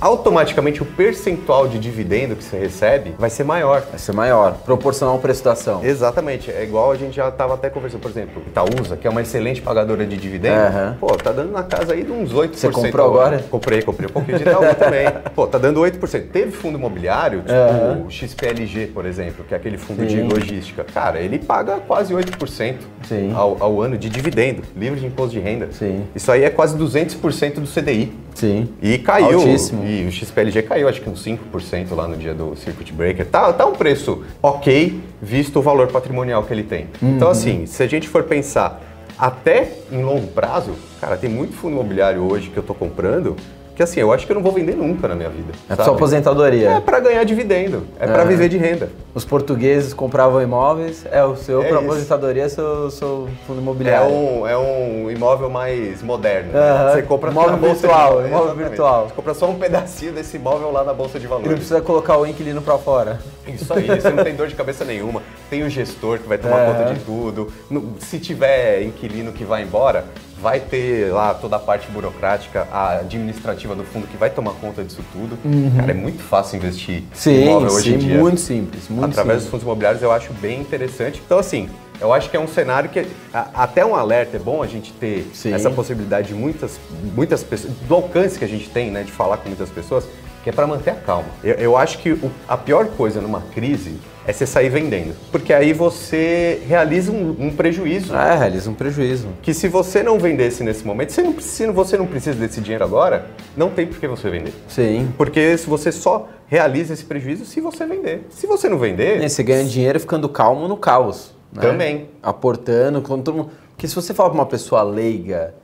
automaticamente 0.00 0.82
o 0.82 0.86
percentual 0.86 1.68
de 1.68 1.78
dividendo 1.78 2.36
que 2.36 2.44
você 2.44 2.58
recebe 2.58 3.14
vai 3.18 3.30
ser 3.30 3.44
maior. 3.44 3.82
Vai 3.90 3.98
ser 3.98 4.12
maior, 4.12 4.54
proporcional 4.64 5.14
ao 5.14 5.20
preço 5.20 5.44
da 5.44 5.52
ação. 5.52 5.84
Exatamente, 5.84 6.50
é 6.50 6.62
igual 6.62 6.90
a 6.92 6.96
gente 6.96 7.16
já 7.16 7.28
estava 7.28 7.54
até 7.54 7.70
conversando, 7.70 8.00
por 8.00 8.10
exemplo, 8.10 8.42
Itaúsa, 8.46 8.96
que 8.96 9.06
é 9.06 9.10
uma 9.10 9.22
excelente 9.22 9.60
pagadora 9.62 10.04
de 10.04 10.16
dividendo, 10.16 10.56
Aham. 10.56 10.96
pô, 11.00 11.08
tá 11.16 11.32
dando 11.32 11.52
na 11.52 11.62
casa 11.62 11.92
aí 11.94 12.02
de 12.02 12.12
uns 12.12 12.32
8%. 12.32 12.54
Você 12.54 12.70
comprou 12.70 13.06
agora? 13.06 13.44
Comprei, 13.50 13.82
comprei 13.82 14.08
um 14.08 14.12
pouquinho 14.12 14.38
de 14.38 14.44
Itaú 14.44 14.74
também. 14.74 15.06
Pô, 15.34 15.46
tá 15.46 15.58
dando 15.58 15.80
8%. 15.80 16.28
Teve 16.30 16.52
fundo 16.52 16.78
imobiliário, 16.78 17.40
tipo 17.40 17.52
Aham. 17.52 18.04
o 18.06 18.10
XPLG, 18.10 18.88
por 18.88 19.06
exemplo, 19.06 19.44
que 19.46 19.54
é 19.54 19.56
aquele 19.56 19.78
fundo 19.78 20.04
de 20.06 20.16
Sim. 20.16 20.28
logística. 20.28 20.84
Cara, 20.84 21.18
ele 21.20 21.38
paga 21.38 21.78
quase 21.86 22.14
8% 22.14 22.76
Sim. 23.08 23.32
ao, 23.34 23.56
ao 23.60 23.80
ano 23.80 23.96
de 23.96 24.08
dividendo, 24.08 24.62
livre 24.76 25.00
de 25.00 25.06
imposto 25.06 25.32
de 25.32 25.40
renda. 25.40 25.68
Sim. 25.72 26.04
Isso 26.14 26.30
aí 26.30 26.44
é 26.44 26.50
quase 26.50 26.76
200% 26.76 27.54
do 27.54 27.66
CDI. 27.66 28.12
Sim. 28.34 28.68
E 28.82 28.98
caiu. 28.98 29.40
Altíssimo. 29.40 29.86
E 29.86 30.06
o 30.06 30.12
XPLG 30.12 30.62
caiu, 30.62 30.88
acho 30.88 31.00
que 31.00 31.08
uns 31.08 31.24
5% 31.24 31.94
lá 31.94 32.08
no 32.08 32.16
dia 32.16 32.34
do 32.34 32.56
Circuit 32.56 32.92
Breaker. 32.92 33.26
Tá, 33.26 33.52
tá 33.52 33.64
um 33.64 33.72
preço 33.72 34.24
ok, 34.42 35.00
visto 35.22 35.58
o 35.58 35.62
valor 35.62 35.88
patrimonial 35.88 36.42
que 36.42 36.52
ele 36.52 36.64
tem. 36.64 36.88
Uhum. 37.00 37.16
Então, 37.16 37.30
assim, 37.30 37.66
se 37.66 37.82
a 37.82 37.86
gente 37.86 38.08
for 38.08 38.24
pensar 38.24 38.82
até 39.18 39.72
em 39.90 40.02
longo 40.02 40.26
prazo, 40.28 40.72
cara, 41.00 41.16
tem 41.16 41.30
muito 41.30 41.54
fundo 41.54 41.74
imobiliário 41.74 42.22
hoje 42.22 42.50
que 42.50 42.56
eu 42.56 42.62
tô 42.62 42.74
comprando 42.74 43.36
que, 43.74 43.82
assim, 43.82 44.00
eu 44.00 44.12
acho 44.12 44.24
que 44.26 44.32
eu 44.32 44.34
não 44.36 44.42
vou 44.42 44.52
vender 44.52 44.76
nunca 44.76 45.08
na 45.08 45.14
minha 45.14 45.28
vida. 45.28 45.52
É 45.68 45.74
sabe? 45.74 45.84
sua 45.84 45.94
aposentadoria. 45.94 46.70
É 46.70 46.80
para 46.80 47.00
ganhar 47.00 47.24
dividendo, 47.24 47.84
é 47.98 48.06
para 48.06 48.22
Ah. 48.22 48.24
viver 48.24 48.48
de 48.48 48.56
renda. 48.56 48.88
Os 49.14 49.24
portugueses 49.24 49.92
compravam 49.92 50.40
imóveis, 50.40 51.04
é 51.10 51.24
o 51.24 51.34
seu 51.36 51.62
É 51.62 51.68
para 51.68 51.78
aposentadoria, 51.78 52.48
seu, 52.48 52.90
seu 52.90 53.28
fundo 53.46 53.58
É 53.58 53.62
imobiliário. 53.62 54.12
um, 54.12 54.46
é 54.46 54.56
um 54.56 55.10
imóvel 55.10 55.50
mais 55.50 56.02
moderno. 56.02 56.52
né? 56.52 56.90
Você 56.92 57.02
compra 57.02 57.30
Imóvel 57.30 57.56
de 57.58 57.66
virtual, 57.66 57.92
valores, 58.08 58.28
imóvel 58.28 58.46
exatamente. 58.46 58.68
virtual. 58.68 59.08
Você 59.08 59.14
compra 59.14 59.34
só 59.34 59.46
um 59.50 59.58
pedacinho 59.58 60.12
desse 60.12 60.36
imóvel 60.36 60.70
lá 60.70 60.84
na 60.84 60.92
bolsa 60.92 61.18
de 61.18 61.26
E 61.26 61.28
não 61.28 61.36
valores. 61.36 61.54
precisa 61.58 61.80
colocar 61.80 62.16
o 62.18 62.26
inquilino 62.26 62.62
para 62.62 62.78
fora. 62.78 63.18
Isso 63.46 63.72
aí, 63.74 63.86
você 63.88 64.10
não 64.10 64.22
tem 64.24 64.34
dor 64.34 64.46
de 64.46 64.54
cabeça 64.54 64.84
nenhuma. 64.84 65.22
Tem 65.50 65.62
o 65.62 65.70
gestor 65.70 66.18
que 66.18 66.28
vai 66.28 66.38
tomar 66.38 66.60
É. 66.60 66.72
conta 66.72 66.94
de 66.94 67.00
tudo. 67.00 67.52
Se 68.00 68.18
tiver 68.18 68.82
inquilino 68.82 69.32
que 69.32 69.44
vai 69.44 69.62
embora, 69.62 70.04
vai 70.40 70.60
ter 70.60 71.12
lá 71.12 71.32
toda 71.34 71.56
a 71.56 71.58
parte 71.58 71.88
burocrática, 71.90 72.66
a 72.72 72.96
administrativa 72.98 73.74
do 73.74 73.84
fundo 73.84 74.06
que 74.06 74.16
vai 74.16 74.30
tomar 74.30 74.52
conta 74.52 74.82
disso 74.82 75.02
tudo. 75.12 75.38
Cara, 75.76 75.90
é 75.90 75.94
muito 75.94 76.22
fácil 76.22 76.56
investir 76.56 77.00
Uhum. 77.00 77.06
Sim, 77.14 77.42
imóvel 77.44 77.70
hoje 77.72 77.90
sim, 77.90 77.94
em 77.94 77.98
dia. 77.98 78.18
muito 78.18 78.40
simples, 78.40 78.88
muito 78.88 79.04
Através 79.04 79.36
dos 79.38 79.44
simples. 79.44 79.50
fundos 79.50 79.62
imobiliários 79.64 80.02
eu 80.02 80.12
acho 80.12 80.32
bem 80.34 80.60
interessante. 80.60 81.22
Então, 81.24 81.38
assim, 81.38 81.68
eu 82.00 82.12
acho 82.12 82.28
que 82.30 82.36
é 82.36 82.40
um 82.40 82.48
cenário 82.48 82.90
que 82.90 83.06
até 83.32 83.84
um 83.86 83.94
alerta 83.94 84.36
é 84.36 84.40
bom 84.40 84.62
a 84.62 84.66
gente 84.66 84.92
ter 84.94 85.30
Sim. 85.32 85.52
essa 85.52 85.70
possibilidade 85.70 86.28
de 86.28 86.34
muitas, 86.34 86.78
muitas 87.14 87.42
pessoas, 87.42 87.72
do 87.88 87.94
alcance 87.94 88.38
que 88.38 88.44
a 88.44 88.48
gente 88.48 88.68
tem, 88.70 88.90
né, 88.90 89.02
de 89.02 89.12
falar 89.12 89.36
com 89.38 89.48
muitas 89.48 89.70
pessoas, 89.70 90.04
que 90.44 90.50
é 90.50 90.52
para 90.52 90.66
manter 90.66 90.90
a 90.90 90.94
calma. 90.94 91.28
Eu, 91.42 91.54
eu 91.54 91.76
acho 91.76 91.98
que 91.98 92.12
o- 92.12 92.30
a 92.46 92.56
pior 92.56 92.86
coisa 92.88 93.20
numa 93.20 93.40
crise 93.54 93.98
é 94.26 94.32
você 94.32 94.46
sair 94.46 94.68
vendendo, 94.68 95.14
porque 95.32 95.52
aí 95.52 95.72
você 95.72 96.62
realiza 96.68 97.10
um, 97.10 97.34
um 97.38 97.50
prejuízo. 97.50 98.14
É, 98.14 98.36
realiza 98.36 98.70
um 98.70 98.74
prejuízo. 98.74 99.28
Que 99.42 99.52
se 99.54 99.68
você 99.68 100.02
não 100.02 100.18
vendesse 100.18 100.62
nesse 100.62 100.86
momento, 100.86 101.12
você 101.12 101.22
não, 101.22 101.32
precisa, 101.32 101.72
você 101.72 101.96
não 101.96 102.06
precisa 102.06 102.38
desse 102.38 102.60
dinheiro 102.60 102.84
agora, 102.84 103.26
não 103.56 103.70
tem 103.70 103.86
por 103.86 103.98
que 103.98 104.06
você 104.06 104.30
vender. 104.30 104.52
Sim. 104.68 105.08
Porque 105.16 105.56
se 105.58 105.66
você 105.68 105.90
só 105.90 106.28
realiza 106.46 106.92
esse 106.94 107.04
prejuízo 107.04 107.44
se 107.44 107.60
você 107.60 107.84
vender. 107.86 108.26
Se 108.30 108.46
você 108.46 108.68
não 108.68 108.78
vender, 108.78 109.22
E 109.22 109.28
você 109.28 109.42
ganha 109.42 109.64
dinheiro 109.64 109.98
ficando 109.98 110.28
calmo 110.28 110.68
no 110.68 110.76
caos. 110.76 111.34
né? 111.52 111.62
Também. 111.62 112.08
Aportando, 112.22 113.00
quando 113.02 113.22
todo 113.24 113.34
mundo... 113.36 113.50
Porque 113.70 113.88
se 113.88 113.94
você 113.94 114.12
falar 114.14 114.30
pra 114.30 114.38
uma 114.38 114.46
pessoa 114.46 114.82
leiga, 114.82 115.54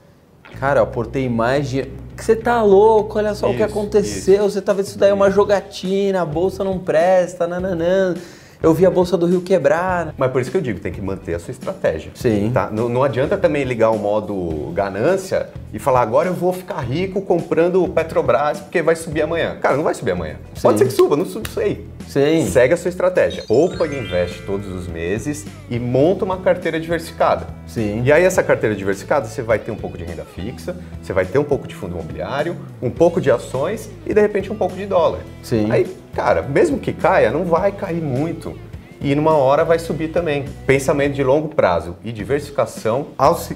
cara, 0.58 0.80
eu 0.80 0.84
aportei 0.84 1.28
mais 1.28 1.68
dinheiro... 1.68 1.90
Você 2.16 2.36
tá 2.36 2.62
louco, 2.62 3.16
olha 3.16 3.34
só 3.34 3.46
o 3.46 3.50
que 3.50 3.62
Isso, 3.62 3.64
aconteceu, 3.64 4.42
você 4.42 4.60
tá 4.60 4.74
vendo 4.74 4.84
isso 4.84 4.98
daí 4.98 5.10
é 5.10 5.14
uma 5.14 5.30
jogatina, 5.30 6.20
a 6.20 6.26
bolsa 6.26 6.62
não 6.62 6.78
presta, 6.78 7.46
nananã. 7.46 8.14
Eu 8.62 8.74
vi 8.74 8.84
a 8.84 8.90
Bolsa 8.90 9.16
do 9.16 9.24
Rio 9.24 9.40
quebrar. 9.40 10.14
Mas 10.18 10.30
por 10.30 10.38
isso 10.38 10.50
que 10.50 10.56
eu 10.58 10.60
digo, 10.60 10.78
tem 10.80 10.92
que 10.92 11.00
manter 11.00 11.32
a 11.32 11.38
sua 11.38 11.50
estratégia. 11.50 12.12
Sim. 12.14 12.50
Tá? 12.52 12.68
Não, 12.70 12.90
não 12.90 13.02
adianta 13.02 13.38
também 13.38 13.64
ligar 13.64 13.88
o 13.88 13.98
modo 13.98 14.70
ganância 14.74 15.48
e 15.72 15.78
falar, 15.78 16.02
agora 16.02 16.28
eu 16.28 16.34
vou 16.34 16.52
ficar 16.52 16.80
rico 16.80 17.22
comprando 17.22 17.88
Petrobras 17.88 18.60
porque 18.60 18.82
vai 18.82 18.94
subir 18.94 19.22
amanhã. 19.22 19.56
Cara, 19.62 19.78
não 19.78 19.82
vai 19.82 19.94
subir 19.94 20.10
amanhã. 20.10 20.34
Sim. 20.54 20.60
Pode 20.60 20.78
ser 20.78 20.84
que 20.84 20.92
suba, 20.92 21.16
não 21.16 21.24
sei. 21.24 21.88
Sim. 22.10 22.44
Segue 22.50 22.74
a 22.74 22.76
sua 22.76 22.88
estratégia. 22.88 23.44
Poupa 23.46 23.86
e 23.86 23.96
investe 23.96 24.42
todos 24.42 24.66
os 24.66 24.88
meses 24.88 25.46
e 25.70 25.78
monta 25.78 26.24
uma 26.24 26.38
carteira 26.38 26.80
diversificada. 26.80 27.46
Sim. 27.68 28.02
E 28.04 28.10
aí 28.10 28.24
essa 28.24 28.42
carteira 28.42 28.74
diversificada, 28.74 29.26
você 29.26 29.42
vai 29.42 29.60
ter 29.60 29.70
um 29.70 29.76
pouco 29.76 29.96
de 29.96 30.02
renda 30.02 30.24
fixa, 30.24 30.74
você 31.00 31.12
vai 31.12 31.24
ter 31.24 31.38
um 31.38 31.44
pouco 31.44 31.68
de 31.68 31.74
fundo 31.76 31.94
imobiliário, 31.94 32.56
um 32.82 32.90
pouco 32.90 33.20
de 33.20 33.30
ações 33.30 33.88
e 34.04 34.12
de 34.12 34.20
repente 34.20 34.50
um 34.50 34.56
pouco 34.56 34.74
de 34.74 34.86
dólar. 34.86 35.20
Sim. 35.40 35.70
Aí, 35.70 35.86
cara, 36.12 36.42
mesmo 36.42 36.80
que 36.80 36.92
caia, 36.92 37.30
não 37.30 37.44
vai 37.44 37.70
cair 37.70 38.02
muito. 38.02 38.58
E 39.00 39.14
numa 39.14 39.36
hora 39.36 39.64
vai 39.64 39.78
subir 39.78 40.08
também. 40.08 40.46
Pensamento 40.66 41.14
de 41.14 41.22
longo 41.22 41.48
prazo 41.54 41.96
e 42.02 42.10
diversificação, 42.10 43.06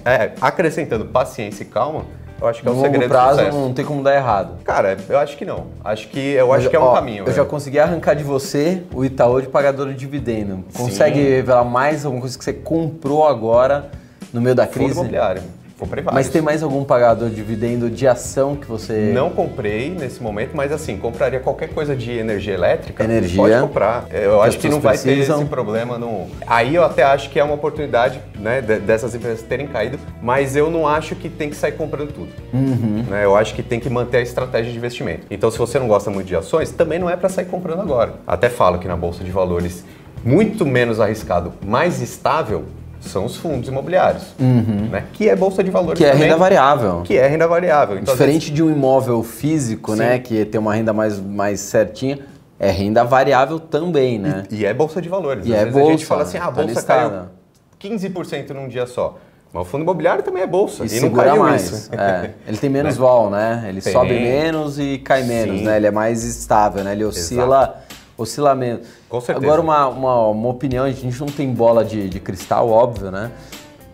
é, 0.04 0.30
acrescentando 0.40 1.06
paciência 1.06 1.64
e 1.64 1.66
calma, 1.66 2.06
eu 2.40 2.48
acho 2.48 2.62
que 2.62 2.68
é 2.68 2.70
o 2.70 2.74
No 2.74 2.80
longo 2.80 2.92
segredo 2.92 3.08
prazo 3.10 3.36
do 3.38 3.44
sucesso. 3.44 3.58
não 3.58 3.72
tem 3.74 3.84
como 3.84 4.02
dar 4.02 4.14
errado. 4.14 4.58
Cara, 4.64 4.96
eu 5.08 5.18
acho 5.18 5.36
que 5.36 5.44
não. 5.44 5.66
Acho 5.84 6.08
que 6.08 6.18
eu 6.20 6.52
acho 6.52 6.62
Mas, 6.64 6.70
que 6.70 6.76
é 6.76 6.80
um 6.80 6.82
ó, 6.84 6.94
caminho. 6.94 7.22
Eu 7.22 7.26
né? 7.28 7.32
já 7.32 7.44
consegui 7.44 7.78
arrancar 7.78 8.14
de 8.14 8.24
você 8.24 8.82
o 8.92 9.04
Itaú 9.04 9.40
de 9.40 9.48
pagador 9.48 9.88
de 9.88 9.94
dividendo. 9.94 10.64
Consegue 10.74 11.20
revelar 11.22 11.64
mais 11.64 12.04
alguma 12.04 12.20
coisa 12.20 12.36
que 12.36 12.44
você 12.44 12.52
comprou 12.52 13.26
agora 13.26 13.90
no 14.32 14.40
meio 14.40 14.54
da 14.54 14.66
Fundo 14.66 14.74
crise? 14.74 14.92
imobiliário. 14.92 15.42
Comprei 15.78 16.02
vários. 16.02 16.26
Mas 16.26 16.32
tem 16.32 16.40
mais 16.40 16.62
algum 16.62 16.84
pagador 16.84 17.28
de 17.28 17.34
dividendo 17.44 17.90
de 17.90 18.06
ação 18.06 18.56
que 18.56 18.66
você. 18.66 19.10
Não 19.12 19.30
comprei 19.30 19.90
nesse 19.90 20.22
momento, 20.22 20.56
mas 20.56 20.72
assim, 20.72 20.96
compraria 20.96 21.40
qualquer 21.40 21.68
coisa 21.68 21.94
de 21.94 22.10
energia 22.10 22.54
elétrica. 22.54 23.04
Energia. 23.04 23.36
Pode 23.36 23.60
comprar. 23.60 24.06
Eu 24.10 24.40
acho 24.40 24.58
que 24.58 24.68
não 24.68 24.80
vai 24.80 24.96
ter 24.96 25.12
precisam. 25.14 25.40
esse 25.40 25.48
problema. 25.48 25.98
No... 25.98 26.26
Aí 26.46 26.74
eu 26.74 26.84
até 26.84 27.02
acho 27.02 27.30
que 27.30 27.38
é 27.38 27.44
uma 27.44 27.54
oportunidade 27.54 28.20
né, 28.38 28.60
de- 28.60 28.78
dessas 28.78 29.14
empresas 29.14 29.42
terem 29.42 29.66
caído, 29.66 29.98
mas 30.22 30.56
eu 30.56 30.70
não 30.70 30.88
acho 30.88 31.14
que 31.14 31.28
tem 31.28 31.50
que 31.50 31.56
sair 31.56 31.72
comprando 31.72 32.12
tudo. 32.12 32.28
Uhum. 32.52 33.04
Né, 33.08 33.24
eu 33.24 33.36
acho 33.36 33.54
que 33.54 33.62
tem 33.62 33.78
que 33.78 33.90
manter 33.90 34.18
a 34.18 34.22
estratégia 34.22 34.70
de 34.72 34.78
investimento. 34.78 35.26
Então, 35.30 35.50
se 35.50 35.58
você 35.58 35.78
não 35.78 35.88
gosta 35.88 36.10
muito 36.10 36.26
de 36.26 36.36
ações, 36.36 36.70
também 36.70 36.98
não 36.98 37.10
é 37.10 37.16
para 37.16 37.28
sair 37.28 37.46
comprando 37.46 37.80
agora. 37.80 38.14
Até 38.26 38.48
falo 38.48 38.78
que 38.78 38.88
na 38.88 38.96
Bolsa 38.96 39.22
de 39.22 39.30
Valores, 39.30 39.84
muito 40.24 40.64
menos 40.64 41.00
arriscado, 41.00 41.52
mais 41.66 42.00
estável, 42.00 42.64
são 43.08 43.24
os 43.24 43.36
fundos 43.36 43.68
imobiliários. 43.68 44.22
Né, 44.38 45.04
que 45.12 45.28
é 45.28 45.36
Bolsa 45.36 45.62
de 45.62 45.70
Valores 45.70 45.98
Uhum. 46.00 46.04
Que 46.04 46.04
é 46.04 46.12
também, 46.12 46.28
renda 46.28 46.38
variável. 46.38 47.02
Que 47.02 47.16
é 47.16 47.26
renda 47.26 47.46
variável. 47.46 47.98
Então, 47.98 48.12
às 48.14 48.18
vezes, 48.18 48.34
Diferente 48.40 48.52
de 48.54 48.62
um 48.62 48.70
imóvel 48.70 49.22
físico, 49.22 49.94
né? 49.94 50.18
Que 50.18 50.44
tem 50.44 50.60
uma 50.60 50.74
renda 50.74 50.92
mais, 50.92 51.18
mais 51.20 51.60
certinha, 51.60 52.18
é 52.58 52.70
renda 52.70 53.04
variável 53.04 53.58
também, 53.58 54.18
né? 54.18 54.44
E 54.50 54.64
é 54.64 54.72
bolsa 54.72 55.00
de 55.00 55.08
valores. 55.08 55.46
E 55.46 55.54
Às 55.54 55.60
é 55.60 55.64
vezes 55.64 55.76
a 55.76 55.80
gente 55.80 55.90
bolsa, 55.90 56.06
fala 56.06 56.22
assim, 56.22 56.38
ah, 56.38 56.42
a 56.42 56.46
tá 56.46 56.50
bolsa 56.52 56.68
listada. 56.68 57.28
caiu 57.78 57.98
15% 57.98 58.50
num 58.50 58.68
dia 58.68 58.86
só. 58.86 59.18
Mas 59.52 59.62
o 59.62 59.64
fundo 59.66 59.82
imobiliário 59.82 60.22
também 60.24 60.42
é 60.42 60.46
bolsa. 60.48 60.84
E, 60.84 60.88
E, 60.88 60.94
não 60.94 61.00
segura 61.00 61.36
mais. 61.36 61.88
É. 61.92 62.30
Ele 62.48 62.56
tem 62.56 62.68
menos 62.68 62.96
vol, 62.96 63.30
né? 63.30 63.64
Ele 63.68 63.80
Tem. 63.80 63.92
sobe 63.92 64.14
menos 64.14 64.80
e 64.80 64.98
cai 64.98 65.22
menos, 65.22 65.58
Sim. 65.60 65.64
né? 65.64 65.76
Ele 65.76 65.86
é 65.86 65.90
mais 65.92 66.24
estável, 66.24 66.82
né? 66.82 66.90
Ele 66.92 67.04
oscila, 67.04 67.44
oscila 67.44 67.83
menos. 68.54 68.86
Com 69.08 69.20
certeza. 69.20 69.46
Agora, 69.46 69.60
uma, 69.60 69.88
uma, 69.88 70.28
uma 70.28 70.48
opinião, 70.48 70.84
a 70.84 70.90
gente 70.90 71.18
não 71.18 71.26
tem 71.26 71.52
bola 71.52 71.84
de, 71.84 72.08
de 72.08 72.20
cristal, 72.20 72.68
óbvio, 72.70 73.10
né? 73.10 73.30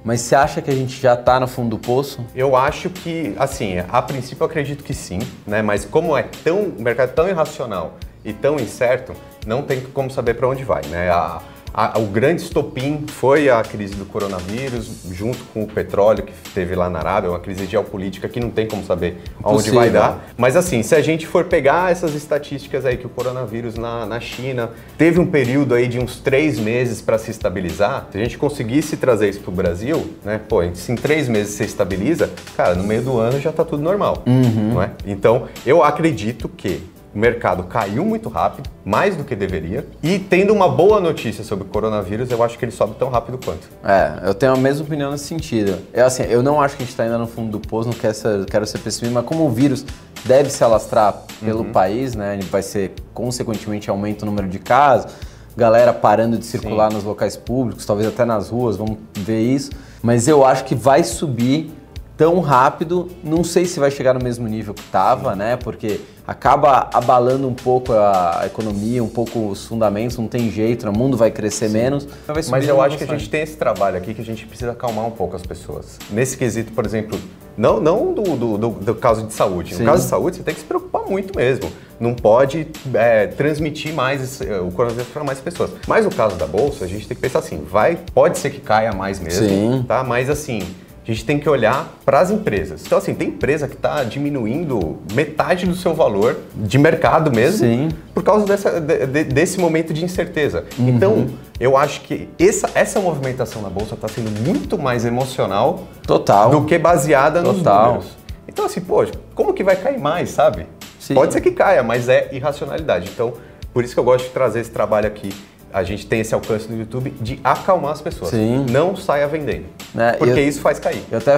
Mas 0.02 0.20
você 0.22 0.34
acha 0.34 0.62
que 0.62 0.70
a 0.70 0.74
gente 0.74 1.00
já 1.00 1.14
tá 1.16 1.38
no 1.38 1.46
fundo 1.46 1.70
do 1.70 1.78
poço? 1.78 2.24
Eu 2.34 2.56
acho 2.56 2.88
que, 2.88 3.34
assim, 3.38 3.74
a 3.88 4.00
princípio 4.00 4.42
eu 4.42 4.46
acredito 4.46 4.82
que 4.82 4.94
sim, 4.94 5.18
né? 5.46 5.60
Mas 5.62 5.84
como 5.84 6.16
é 6.16 6.22
tão, 6.42 6.62
o 6.78 6.82
mercado 6.82 7.10
é 7.10 7.12
tão 7.12 7.28
irracional 7.28 7.94
e 8.24 8.32
tão 8.32 8.56
incerto, 8.56 9.12
não 9.46 9.62
tem 9.62 9.80
como 9.80 10.10
saber 10.10 10.34
para 10.34 10.48
onde 10.48 10.64
vai, 10.64 10.82
né? 10.86 11.10
A- 11.10 11.40
a- 11.72 11.98
o 11.98 12.06
grande 12.06 12.42
estopim 12.42 13.04
foi 13.06 13.48
a 13.48 13.62
crise 13.62 13.94
do 13.94 14.04
coronavírus, 14.04 14.88
junto 15.12 15.38
com 15.52 15.62
o 15.62 15.66
petróleo 15.66 16.22
que 16.24 16.32
teve 16.54 16.74
lá 16.74 16.88
na 16.90 16.98
Arábia, 16.98 17.30
uma 17.30 17.38
crise 17.40 17.66
geopolítica 17.66 18.28
que 18.28 18.40
não 18.40 18.50
tem 18.50 18.66
como 18.66 18.84
saber 18.84 19.18
aonde 19.42 19.70
vai 19.76 19.90
dar. 19.90 20.24
Mas 20.36 20.56
assim, 20.56 20.82
se 20.82 20.94
a 20.94 21.00
gente 21.00 21.26
for 21.26 21.44
pegar 21.44 21.90
essas 21.90 22.14
estatísticas 22.14 22.84
aí 22.84 22.96
que 22.96 23.06
o 23.06 23.10
coronavírus 23.10 23.76
na, 23.76 24.04
na 24.06 24.20
China 24.20 24.70
teve 24.98 25.18
um 25.20 25.26
período 25.26 25.74
aí 25.74 25.86
de 25.88 25.98
uns 25.98 26.18
três 26.20 26.58
meses 26.58 27.00
para 27.00 27.18
se 27.18 27.30
estabilizar, 27.30 28.06
se 28.10 28.18
a 28.18 28.20
gente 28.22 28.36
conseguisse 28.38 28.96
trazer 28.96 29.28
isso 29.30 29.40
para 29.40 29.50
o 29.50 29.54
Brasil, 29.54 30.10
né? 30.24 30.40
Pô, 30.48 30.60
se 30.74 30.92
em 30.92 30.96
três 30.96 31.28
meses 31.28 31.54
você 31.54 31.64
estabiliza, 31.64 32.30
cara, 32.56 32.74
no 32.74 32.84
meio 32.84 33.02
do 33.02 33.18
ano 33.18 33.40
já 33.40 33.52
tá 33.52 33.64
tudo 33.64 33.82
normal, 33.82 34.22
não 34.26 34.82
é? 34.82 34.90
Então, 35.06 35.48
eu 35.64 35.82
acredito 35.82 36.48
que 36.48 36.82
o 37.14 37.18
mercado 37.18 37.64
caiu 37.64 38.04
muito 38.04 38.28
rápido, 38.28 38.70
mais 38.84 39.16
do 39.16 39.24
que 39.24 39.34
deveria, 39.34 39.86
e 40.02 40.18
tendo 40.18 40.52
uma 40.52 40.68
boa 40.68 41.00
notícia 41.00 41.42
sobre 41.42 41.64
o 41.64 41.68
coronavírus, 41.68 42.30
eu 42.30 42.42
acho 42.42 42.58
que 42.58 42.64
ele 42.64 42.72
sobe 42.72 42.94
tão 42.94 43.08
rápido 43.08 43.38
quanto. 43.44 43.68
É, 43.84 44.28
eu 44.28 44.34
tenho 44.34 44.52
a 44.52 44.56
mesma 44.56 44.84
opinião 44.84 45.10
nesse 45.10 45.24
sentido. 45.24 45.78
Eu, 45.92 46.06
assim, 46.06 46.22
eu 46.22 46.42
não 46.42 46.60
acho 46.60 46.76
que 46.76 46.82
a 46.82 46.84
gente 46.84 46.92
está 46.92 47.02
ainda 47.02 47.18
no 47.18 47.26
fundo 47.26 47.50
do 47.50 47.60
poço, 47.60 47.88
não 47.88 47.96
quero 47.96 48.14
ser, 48.14 48.44
quero 48.46 48.66
ser 48.66 48.78
pessimista, 48.78 49.20
mas 49.20 49.28
como 49.28 49.44
o 49.44 49.50
vírus 49.50 49.84
deve 50.24 50.50
se 50.50 50.62
alastrar 50.62 51.24
pelo 51.42 51.64
país, 51.64 52.14
né? 52.14 52.34
Ele 52.34 52.44
vai 52.44 52.62
ser, 52.62 52.92
consequentemente, 53.12 53.90
aumento 53.90 54.22
o 54.22 54.26
número 54.26 54.48
de 54.48 54.58
casos, 54.58 55.12
galera 55.56 55.92
parando 55.92 56.38
de 56.38 56.44
circular 56.44 56.92
nos 56.92 57.02
locais 57.02 57.36
públicos, 57.36 57.84
talvez 57.84 58.08
até 58.08 58.24
nas 58.24 58.50
ruas, 58.50 58.76
vamos 58.76 58.98
ver 59.16 59.40
isso. 59.40 59.70
Mas 60.02 60.28
eu 60.28 60.44
acho 60.44 60.64
que 60.64 60.74
vai 60.74 61.02
subir 61.02 61.72
tão 62.16 62.40
rápido, 62.40 63.08
não 63.24 63.42
sei 63.42 63.64
se 63.64 63.80
vai 63.80 63.90
chegar 63.90 64.12
no 64.12 64.22
mesmo 64.22 64.46
nível 64.46 64.74
que 64.74 64.82
estava, 64.82 65.34
né? 65.34 65.56
Porque 65.56 66.00
acaba 66.30 66.88
abalando 66.94 67.48
um 67.48 67.54
pouco 67.54 67.92
a 67.92 68.42
economia, 68.46 69.02
um 69.02 69.08
pouco 69.08 69.48
os 69.48 69.66
fundamentos, 69.66 70.16
não 70.16 70.28
tem 70.28 70.48
jeito, 70.48 70.88
o 70.88 70.96
mundo 70.96 71.16
vai 71.16 71.28
crescer 71.32 71.68
menos. 71.68 72.06
Vai 72.24 72.40
Mas 72.48 72.68
eu 72.68 72.80
acho 72.80 72.96
que 72.96 73.02
a 73.02 73.06
gente 73.08 73.28
tem 73.28 73.42
esse 73.42 73.56
trabalho 73.56 73.96
aqui 73.96 74.14
que 74.14 74.22
a 74.22 74.24
gente 74.24 74.46
precisa 74.46 74.70
acalmar 74.70 75.04
um 75.04 75.10
pouco 75.10 75.34
as 75.34 75.42
pessoas. 75.42 75.98
Nesse 76.08 76.36
quesito, 76.36 76.70
por 76.72 76.86
exemplo, 76.86 77.18
não, 77.56 77.80
não 77.80 78.14
do, 78.14 78.22
do, 78.36 78.56
do- 78.58 78.70
do 78.70 78.94
caso 78.94 79.26
de 79.26 79.32
saúde. 79.32 79.74
Sim. 79.74 79.82
No 79.82 79.90
caso 79.90 80.04
de 80.04 80.08
saúde, 80.08 80.36
você 80.36 80.44
tem 80.44 80.54
que 80.54 80.60
se 80.60 80.66
preocupar 80.66 81.02
muito 81.02 81.36
mesmo. 81.36 81.68
Não 81.98 82.14
pode 82.14 82.68
é, 82.94 83.26
transmitir 83.26 83.92
mais 83.92 84.22
esse- 84.22 84.46
é, 84.48 84.60
o 84.60 84.70
coronavírus 84.70 85.08
para 85.12 85.24
mais 85.24 85.40
pessoas. 85.40 85.72
Mas 85.88 86.04
no 86.04 86.12
caso 86.14 86.36
da 86.36 86.46
bolsa, 86.46 86.84
a 86.84 86.88
gente 86.88 87.08
tem 87.08 87.16
que 87.16 87.20
pensar 87.20 87.40
assim: 87.40 87.60
vai, 87.68 87.98
pode 88.14 88.38
ser 88.38 88.50
que 88.50 88.60
caia 88.60 88.92
mais 88.92 89.18
mesmo, 89.18 89.48
Sim. 89.48 89.84
tá? 89.86 90.04
Mas 90.04 90.30
assim. 90.30 90.62
A 91.10 91.12
gente 91.12 91.24
tem 91.24 91.40
que 91.40 91.48
olhar 91.48 91.92
para 92.04 92.20
as 92.20 92.30
empresas. 92.30 92.84
Então, 92.86 92.96
assim, 92.96 93.12
tem 93.14 93.30
empresa 93.30 93.66
que 93.66 93.74
está 93.74 94.04
diminuindo 94.04 94.98
metade 95.12 95.66
do 95.66 95.74
seu 95.74 95.92
valor 95.92 96.38
de 96.54 96.78
mercado 96.78 97.32
mesmo 97.34 97.66
Sim. 97.66 97.88
por 98.14 98.22
causa 98.22 98.46
dessa- 98.46 98.80
de- 98.80 99.06
de- 99.06 99.24
desse 99.24 99.58
momento 99.58 99.92
de 99.92 100.04
incerteza. 100.04 100.66
Então, 100.78 101.26
eu 101.58 101.76
acho 101.76 102.02
que 102.02 102.28
essa, 102.38 102.70
essa 102.76 103.00
movimentação 103.00 103.60
na 103.60 103.68
Bolsa 103.68 103.96
está 103.96 104.06
sendo 104.06 104.30
muito 104.46 104.78
mais 104.78 105.04
emocional 105.04 105.88
Total. 106.06 106.48
do 106.48 106.64
que 106.64 106.78
baseada 106.78 107.42
nos 107.42 107.56
Total. 107.58 107.86
números. 107.86 108.06
Então, 108.46 108.64
assim, 108.66 108.80
poxa, 108.80 109.12
como 109.34 109.52
que 109.52 109.64
vai 109.64 109.74
cair 109.74 109.98
mais, 109.98 110.30
sabe? 110.30 110.66
Sim. 111.00 111.14
Pode 111.14 111.32
ser 111.32 111.40
que 111.40 111.50
caia, 111.50 111.82
mas 111.82 112.08
é 112.08 112.28
irracionalidade. 112.30 113.10
Então, 113.12 113.32
por 113.74 113.82
isso 113.82 113.94
que 113.94 113.98
eu 113.98 114.04
gosto 114.04 114.26
de 114.26 114.30
trazer 114.30 114.60
esse 114.60 114.70
trabalho 114.70 115.08
aqui. 115.08 115.30
A 115.72 115.82
gente 115.84 116.06
tem 116.06 116.20
esse 116.20 116.34
alcance 116.34 116.68
no 116.70 116.76
YouTube 116.78 117.10
de 117.20 117.38
acalmar 117.44 117.92
as 117.92 118.00
pessoas. 118.02 118.30
Sim. 118.30 118.66
Não 118.70 118.96
saia 118.96 119.26
vendendo. 119.28 119.66
Né, 119.94 120.12
Porque 120.14 120.38
eu- 120.40 120.48
isso 120.48 120.60
faz 120.60 120.78
cair. 120.78 121.02
Eu 121.10 121.18
até, 121.18 121.36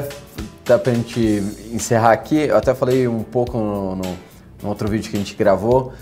até 0.64 0.78
pra 0.78 0.92
gente 0.94 1.20
encerrar 1.72 2.12
aqui, 2.12 2.36
eu 2.48 2.56
até 2.56 2.74
falei 2.74 3.06
um 3.06 3.22
pouco 3.22 3.58
no, 3.58 3.96
no- 3.96 4.16
no 4.62 4.68
outro 4.68 4.88
vídeo 4.88 5.10
que 5.10 5.16
a 5.16 5.20
gente 5.20 5.34
gravou. 5.34 5.92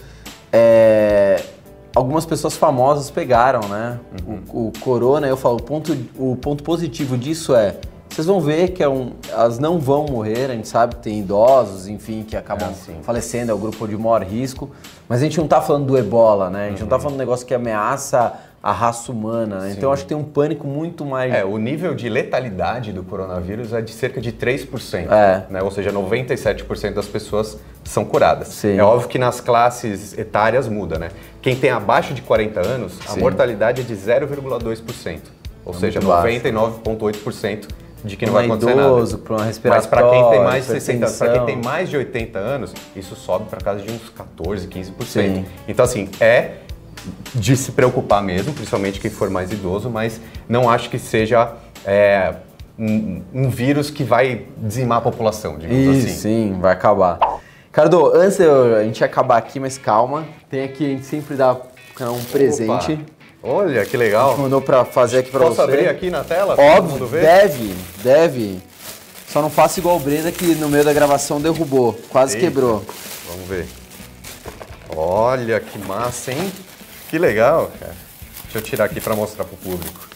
é, 0.53 1.43
algumas 1.95 2.27
pessoas 2.27 2.57
famosas 2.57 3.11
pegaram, 3.11 3.69
né? 3.69 3.99
O, 4.53 4.69
o 4.69 4.73
corona, 4.81 5.27
eu 5.27 5.37
falo, 5.37 5.57
o 5.57 5.63
ponto, 5.63 5.97
o 6.19 6.37
ponto 6.37 6.63
positivo 6.65 7.17
disso 7.17 7.55
é. 7.55 7.77
Vocês 8.11 8.27
vão 8.27 8.41
ver 8.41 8.71
que 8.73 8.83
é 8.83 8.89
um, 8.89 9.13
elas 9.31 9.59
não 9.61 9.79
vão 9.79 10.05
morrer, 10.05 10.51
a 10.51 10.55
gente 10.55 10.67
sabe 10.69 10.97
que 10.97 11.03
tem 11.03 11.21
idosos, 11.21 11.87
enfim, 11.87 12.25
que 12.27 12.37
acabam 12.37 12.69
É, 12.71 13.03
falecendo, 13.03 13.53
é 13.53 13.55
o 13.55 13.59
grupo 13.59 13.87
de 13.87 13.97
maior 13.97 14.23
risco. 14.23 14.69
Mas 15.09 15.21
a 15.21 15.25
gente 15.25 15.39
não 15.39 15.47
tá 15.47 15.61
falando 15.61 15.87
do 15.87 15.97
ebola, 15.97 16.51
né? 16.51 16.67
A 16.67 16.69
gente 16.71 16.81
não 16.81 16.89
tá 16.89 16.99
falando 16.99 17.13
de 17.13 17.17
um 17.17 17.25
negócio 17.25 17.47
que 17.47 17.55
ameaça 17.55 18.33
a 18.63 18.73
raça 18.73 19.11
humana, 19.11 19.61
né? 19.61 19.75
Então 19.77 19.91
acho 19.93 20.03
que 20.03 20.09
tem 20.09 20.17
um 20.17 20.25
pânico 20.25 20.67
muito 20.67 21.05
mais. 21.07 21.33
É, 21.33 21.45
o 21.45 21.57
nível 21.57 21.95
de 21.95 22.09
letalidade 22.09 22.93
do 22.93 23.03
coronavírus 23.03 23.73
é 23.73 23.81
de 23.81 23.93
cerca 23.93 24.21
de 24.21 24.33
3%. 24.33 25.11
É. 25.11 25.45
Né? 25.49 25.63
Ou 25.63 25.71
seja, 25.71 25.91
97% 25.93 26.93
das 26.93 27.07
pessoas 27.07 27.59
são 27.85 28.05
curadas. 28.05 28.49
Sim. 28.49 28.77
É 28.77 28.83
óbvio 28.83 29.09
que 29.09 29.19
nas 29.19 29.41
classes 29.41 30.19
etárias 30.19 30.69
muda, 30.69 30.99
né? 30.99 31.09
Quem 31.41 31.57
tem 31.57 31.71
abaixo 31.71 32.13
de 32.13 32.21
40 32.23 32.61
anos, 32.61 32.93
a 33.09 33.13
Sim. 33.13 33.21
mortalidade 33.21 33.81
é 33.81 33.85
de 33.85 33.95
0,2%. 33.95 35.21
Ou 35.65 35.73
É 35.75 35.77
seja, 35.79 36.01
muito 36.01 36.11
baixo. 36.13 36.27
99,8% 36.29 37.69
de 38.05 38.17
que 38.17 38.27
não 38.27 38.33
vai 38.33 38.45
acontecer 38.47 38.73
idoso, 38.73 39.13
nada. 39.13 39.25
pra 39.25 39.37
uma 39.37 39.45
Mas 39.45 39.87
para 39.87 40.11
quem 40.11 40.31
tem 40.31 40.41
mais 40.43 40.65
de 40.67 40.71
60 40.73 41.07
anos, 41.07 41.19
para 41.19 41.33
quem 41.33 41.47
tem 41.47 41.57
mais 41.63 41.89
de 41.89 41.97
80 41.97 42.39
anos, 42.39 42.75
isso 42.97 43.15
sobe 43.15 43.47
para 43.49 43.61
casa 43.61 43.81
de 43.83 43.93
uns 43.93 44.09
14, 44.11 44.67
15%. 44.69 45.05
Sim. 45.05 45.45
Então, 45.69 45.85
assim, 45.85 46.09
é 46.21 46.53
de 47.35 47.57
se 47.57 47.73
preocupar 47.73 48.23
mesmo, 48.23 48.53
principalmente 48.53 49.01
quem 49.01 49.11
for 49.11 49.31
mais 49.31 49.51
idoso, 49.51 49.89
mas 49.91 50.21
não 50.49 50.69
acho 50.69 50.91
que 50.91 50.99
seja 50.99 51.53
é, 51.85 52.35
um, 52.79 53.23
um 53.33 53.49
vírus 53.49 53.91
que 53.91 54.05
vai 54.05 54.47
dizimar 54.59 54.99
a 54.99 55.01
população, 55.01 55.59
digamos 55.59 55.97
Isso, 55.97 56.07
assim. 56.07 56.17
sim, 56.17 56.59
vai 56.61 56.73
acabar. 56.73 57.19
Cardo, 57.73 58.13
antes 58.15 58.39
eu- 58.41 58.77
a 58.77 58.83
gente 58.85 59.03
acabar 59.05 59.37
aqui, 59.39 59.61
mas 59.61 59.79
calma, 59.79 60.25
tem 60.51 60.65
aqui, 60.65 60.85
a 60.85 60.89
gente 60.89 61.07
sempre 61.07 61.37
dá 61.37 61.53
um 61.55 62.25
presente. 62.33 62.99
Olha, 63.43 63.85
que 63.87 63.97
legal. 63.97 64.37
Mandou 64.37 64.61
pra 64.61 64.85
fazer 64.85 65.19
aqui 65.19 65.31
pra 65.31 65.41
Posso 65.41 65.55
você. 65.57 65.63
abrir 65.63 65.89
aqui 65.89 66.11
na 66.11 66.23
tela? 66.23 66.55
Óbvio, 66.59 67.07
deve, 67.09 67.75
deve. 68.03 68.61
Só 69.29 69.41
não 69.41 69.49
faça 69.49 69.79
igual 69.81 69.97
o 69.97 70.01
Breda 70.01 70.31
que 70.31 70.55
no 70.57 70.69
meio 70.69 70.85
da 70.85 70.93
gravação 70.93 71.41
derrubou, 71.41 71.99
quase 72.11 72.37
Eita. 72.37 72.47
quebrou. 72.47 72.85
Vamos 73.31 73.47
ver. 73.49 73.67
Olha 74.95 75.61
que 75.61 75.79
massa, 75.79 76.33
hein? 76.33 76.53
Que 77.09 77.19
legal, 77.19 77.71
cara. 77.79 77.95
Deixa 78.45 78.59
eu 78.59 78.63
tirar 78.63 78.85
aqui 78.87 79.01
para 79.01 79.15
mostrar 79.15 79.45
pro 79.45 79.57
público. 79.57 80.09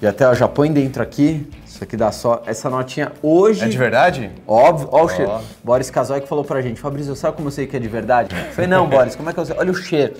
E 0.00 0.06
até, 0.06 0.26
ó, 0.26 0.34
já 0.34 0.48
põe 0.48 0.72
dentro 0.72 1.02
aqui. 1.02 1.46
Isso 1.66 1.82
aqui 1.82 1.96
dá 1.96 2.12
só. 2.12 2.42
Essa 2.46 2.70
notinha 2.70 3.12
hoje. 3.22 3.64
É 3.64 3.68
de 3.68 3.76
verdade? 3.76 4.30
Óbvio, 4.46 4.88
ó 4.92 5.02
o 5.02 5.04
Ó. 5.04 5.08
cheiro. 5.08 5.40
Boris 5.62 5.90
Casoy 5.90 6.20
que 6.20 6.28
falou 6.28 6.44
pra 6.44 6.62
gente, 6.62 6.80
Fabrício, 6.80 7.14
sabe 7.16 7.36
como 7.36 7.48
eu 7.48 7.52
sei 7.52 7.66
que 7.66 7.76
é 7.76 7.80
de 7.80 7.88
verdade? 7.88 8.34
Eu 8.34 8.52
falei, 8.54 8.68
não, 8.70 8.86
Boris, 8.88 9.16
como 9.16 9.28
é 9.28 9.32
que 9.32 9.40
eu 9.40 9.44
sei? 9.46 9.56
Olha 9.58 9.70
o 9.72 9.74
cheiro. 9.74 10.14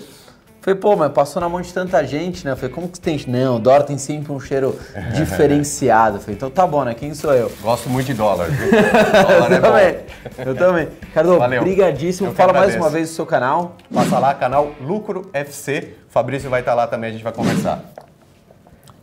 Falei, 0.63 0.79
pô, 0.79 0.95
mas 0.95 1.11
passou 1.11 1.41
na 1.41 1.49
mão 1.49 1.59
de 1.59 1.73
tanta 1.73 2.01
gente, 2.05 2.45
né? 2.45 2.55
Falei, 2.55 2.73
como 2.73 2.87
que 2.87 2.97
tem? 2.97 3.21
Não, 3.27 3.59
Dora 3.59 3.83
tem 3.83 3.97
sempre 3.97 4.31
um 4.31 4.39
cheiro 4.39 4.79
diferenciado. 5.13 6.19
Falei, 6.19 6.37
então 6.37 6.49
tá 6.49 6.65
bom, 6.65 6.85
né? 6.85 6.93
Quem 6.93 7.13
sou 7.13 7.33
eu? 7.33 7.51
Gosto 7.61 7.89
muito 7.89 8.05
de 8.05 8.13
dólar, 8.13 8.49
viu? 8.49 8.71
dólar 8.71 9.51
eu 9.51 9.55
é 9.55 9.59
também. 9.59 10.05
bom. 10.37 10.43
Eu 10.49 10.55
também. 10.55 10.87
Cardo, 11.13 11.37
Valeu. 11.37 11.61
brigadíssimo. 11.63 12.29
Eu 12.29 12.31
que 12.31 12.37
Fala 12.37 12.53
mais 12.53 12.77
uma 12.77 12.89
vez 12.89 13.09
do 13.09 13.13
seu 13.13 13.25
canal. 13.25 13.75
Passa 13.93 14.17
lá, 14.17 14.33
canal 14.33 14.71
Lucro 14.79 15.29
FC. 15.33 15.95
Fabrício 16.07 16.49
vai 16.49 16.61
estar 16.61 16.73
lá 16.73 16.87
também, 16.87 17.09
a 17.09 17.11
gente 17.13 17.25
vai 17.25 17.33
conversar. 17.33 17.83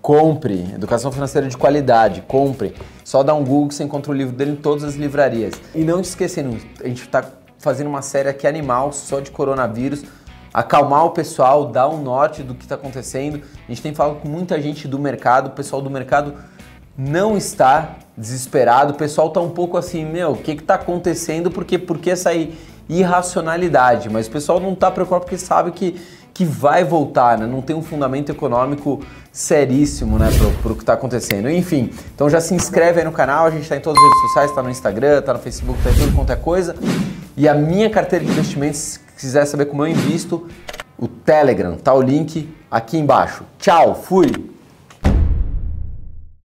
Compre, 0.01 0.63
educação 0.75 1.13
financeira 1.13 1.47
de 1.47 1.59
qualidade, 1.59 2.23
compre. 2.23 2.75
Só 3.05 3.23
dá 3.23 3.35
um 3.35 3.45
Google 3.45 3.69
que 3.69 3.75
você 3.75 3.85
encontra 3.85 4.11
o 4.11 4.15
livro 4.15 4.35
dele 4.35 4.53
em 4.53 4.57
todas 4.57 4.83
as 4.83 4.95
livrarias. 4.95 5.61
E 5.75 5.85
não 5.85 6.01
te 6.01 6.07
esquecendo, 6.07 6.57
a 6.83 6.89
gente 6.89 7.03
está 7.03 7.23
fazendo 7.59 7.89
uma 7.89 8.01
série 8.01 8.31
aqui 8.31 8.47
animal 8.47 8.93
só 8.93 9.21
de 9.21 9.31
coronavírus, 9.31 10.03
acalmar 10.53 11.05
o 11.07 11.11
pessoal, 11.11 11.67
dar 11.67 11.89
um 11.89 12.03
norte 12.03 12.43
do 12.43 12.55
que 12.55 12.65
está 12.65 12.75
acontecendo. 12.75 13.43
A 13.67 13.71
gente 13.71 13.83
tem 13.83 13.95
falado 13.95 14.17
com 14.21 14.29
muita 14.29 14.61
gente 14.61 14.87
do 14.89 14.99
mercado, 14.99 15.49
o 15.49 15.51
pessoal 15.51 15.81
do 15.81 15.91
mercado 15.91 16.35
não 16.97 17.37
está 17.37 17.97
desesperado, 18.17 18.93
o 18.93 18.97
pessoal 18.97 19.29
está 19.29 19.41
um 19.41 19.51
pouco 19.51 19.77
assim, 19.77 20.05
meu, 20.05 20.33
o 20.33 20.37
que 20.37 20.53
está 20.53 20.75
acontecendo? 20.75 21.51
Porque, 21.51 21.79
por 21.79 21.99
que 21.99 22.11
essa 22.11 22.31
irracionalidade? 22.89 24.11
Mas 24.11 24.27
o 24.27 24.31
pessoal 24.31 24.61
não 24.61 24.73
está 24.73 24.91
preocupado 24.91 25.25
porque 25.25 25.39
sabe 25.39 25.71
que, 25.71 25.99
que 26.35 26.45
vai 26.45 26.85
voltar, 26.85 27.39
né? 27.39 27.47
não 27.47 27.63
tem 27.63 27.75
um 27.75 27.83
fundamento 27.83 28.31
econômico 28.31 29.01
seríssimo 29.33 30.19
né, 30.19 30.29
para 30.61 30.73
o 30.73 30.75
que 30.75 30.83
está 30.83 30.93
acontecendo. 30.93 31.49
Enfim, 31.49 31.91
então 32.15 32.29
já 32.29 32.41
se 32.41 32.53
inscreve 32.53 32.99
aí 32.99 33.05
no 33.05 33.13
canal, 33.13 33.47
a 33.47 33.51
gente 33.51 33.63
está 33.63 33.77
em 33.77 33.81
todas 33.81 34.03
as 34.03 34.05
redes 34.05 34.23
sociais, 34.23 34.51
está 34.51 34.63
no 34.63 34.71
Instagram, 34.71 35.19
está 35.21 35.33
no 35.33 35.39
Facebook, 35.39 35.79
está 35.79 35.91
em 35.91 35.95
tudo 35.95 36.15
quanto 36.15 36.33
é 36.33 36.37
coisa. 36.37 36.75
E 37.37 37.49
a 37.49 37.55
minha 37.55 37.89
carteira 37.89 38.25
de 38.25 38.31
investimentos, 38.31 39.01
quiser 39.21 39.47
saber 39.47 39.67
como 39.67 39.85
eu 39.85 39.89
invisto, 39.89 40.47
o 40.99 41.07
Telegram, 41.07 41.77
tá 41.77 41.93
o 41.93 42.01
link 42.01 42.49
aqui 42.71 42.97
embaixo. 42.97 43.45
Tchau, 43.59 43.95
fui! 43.95 44.51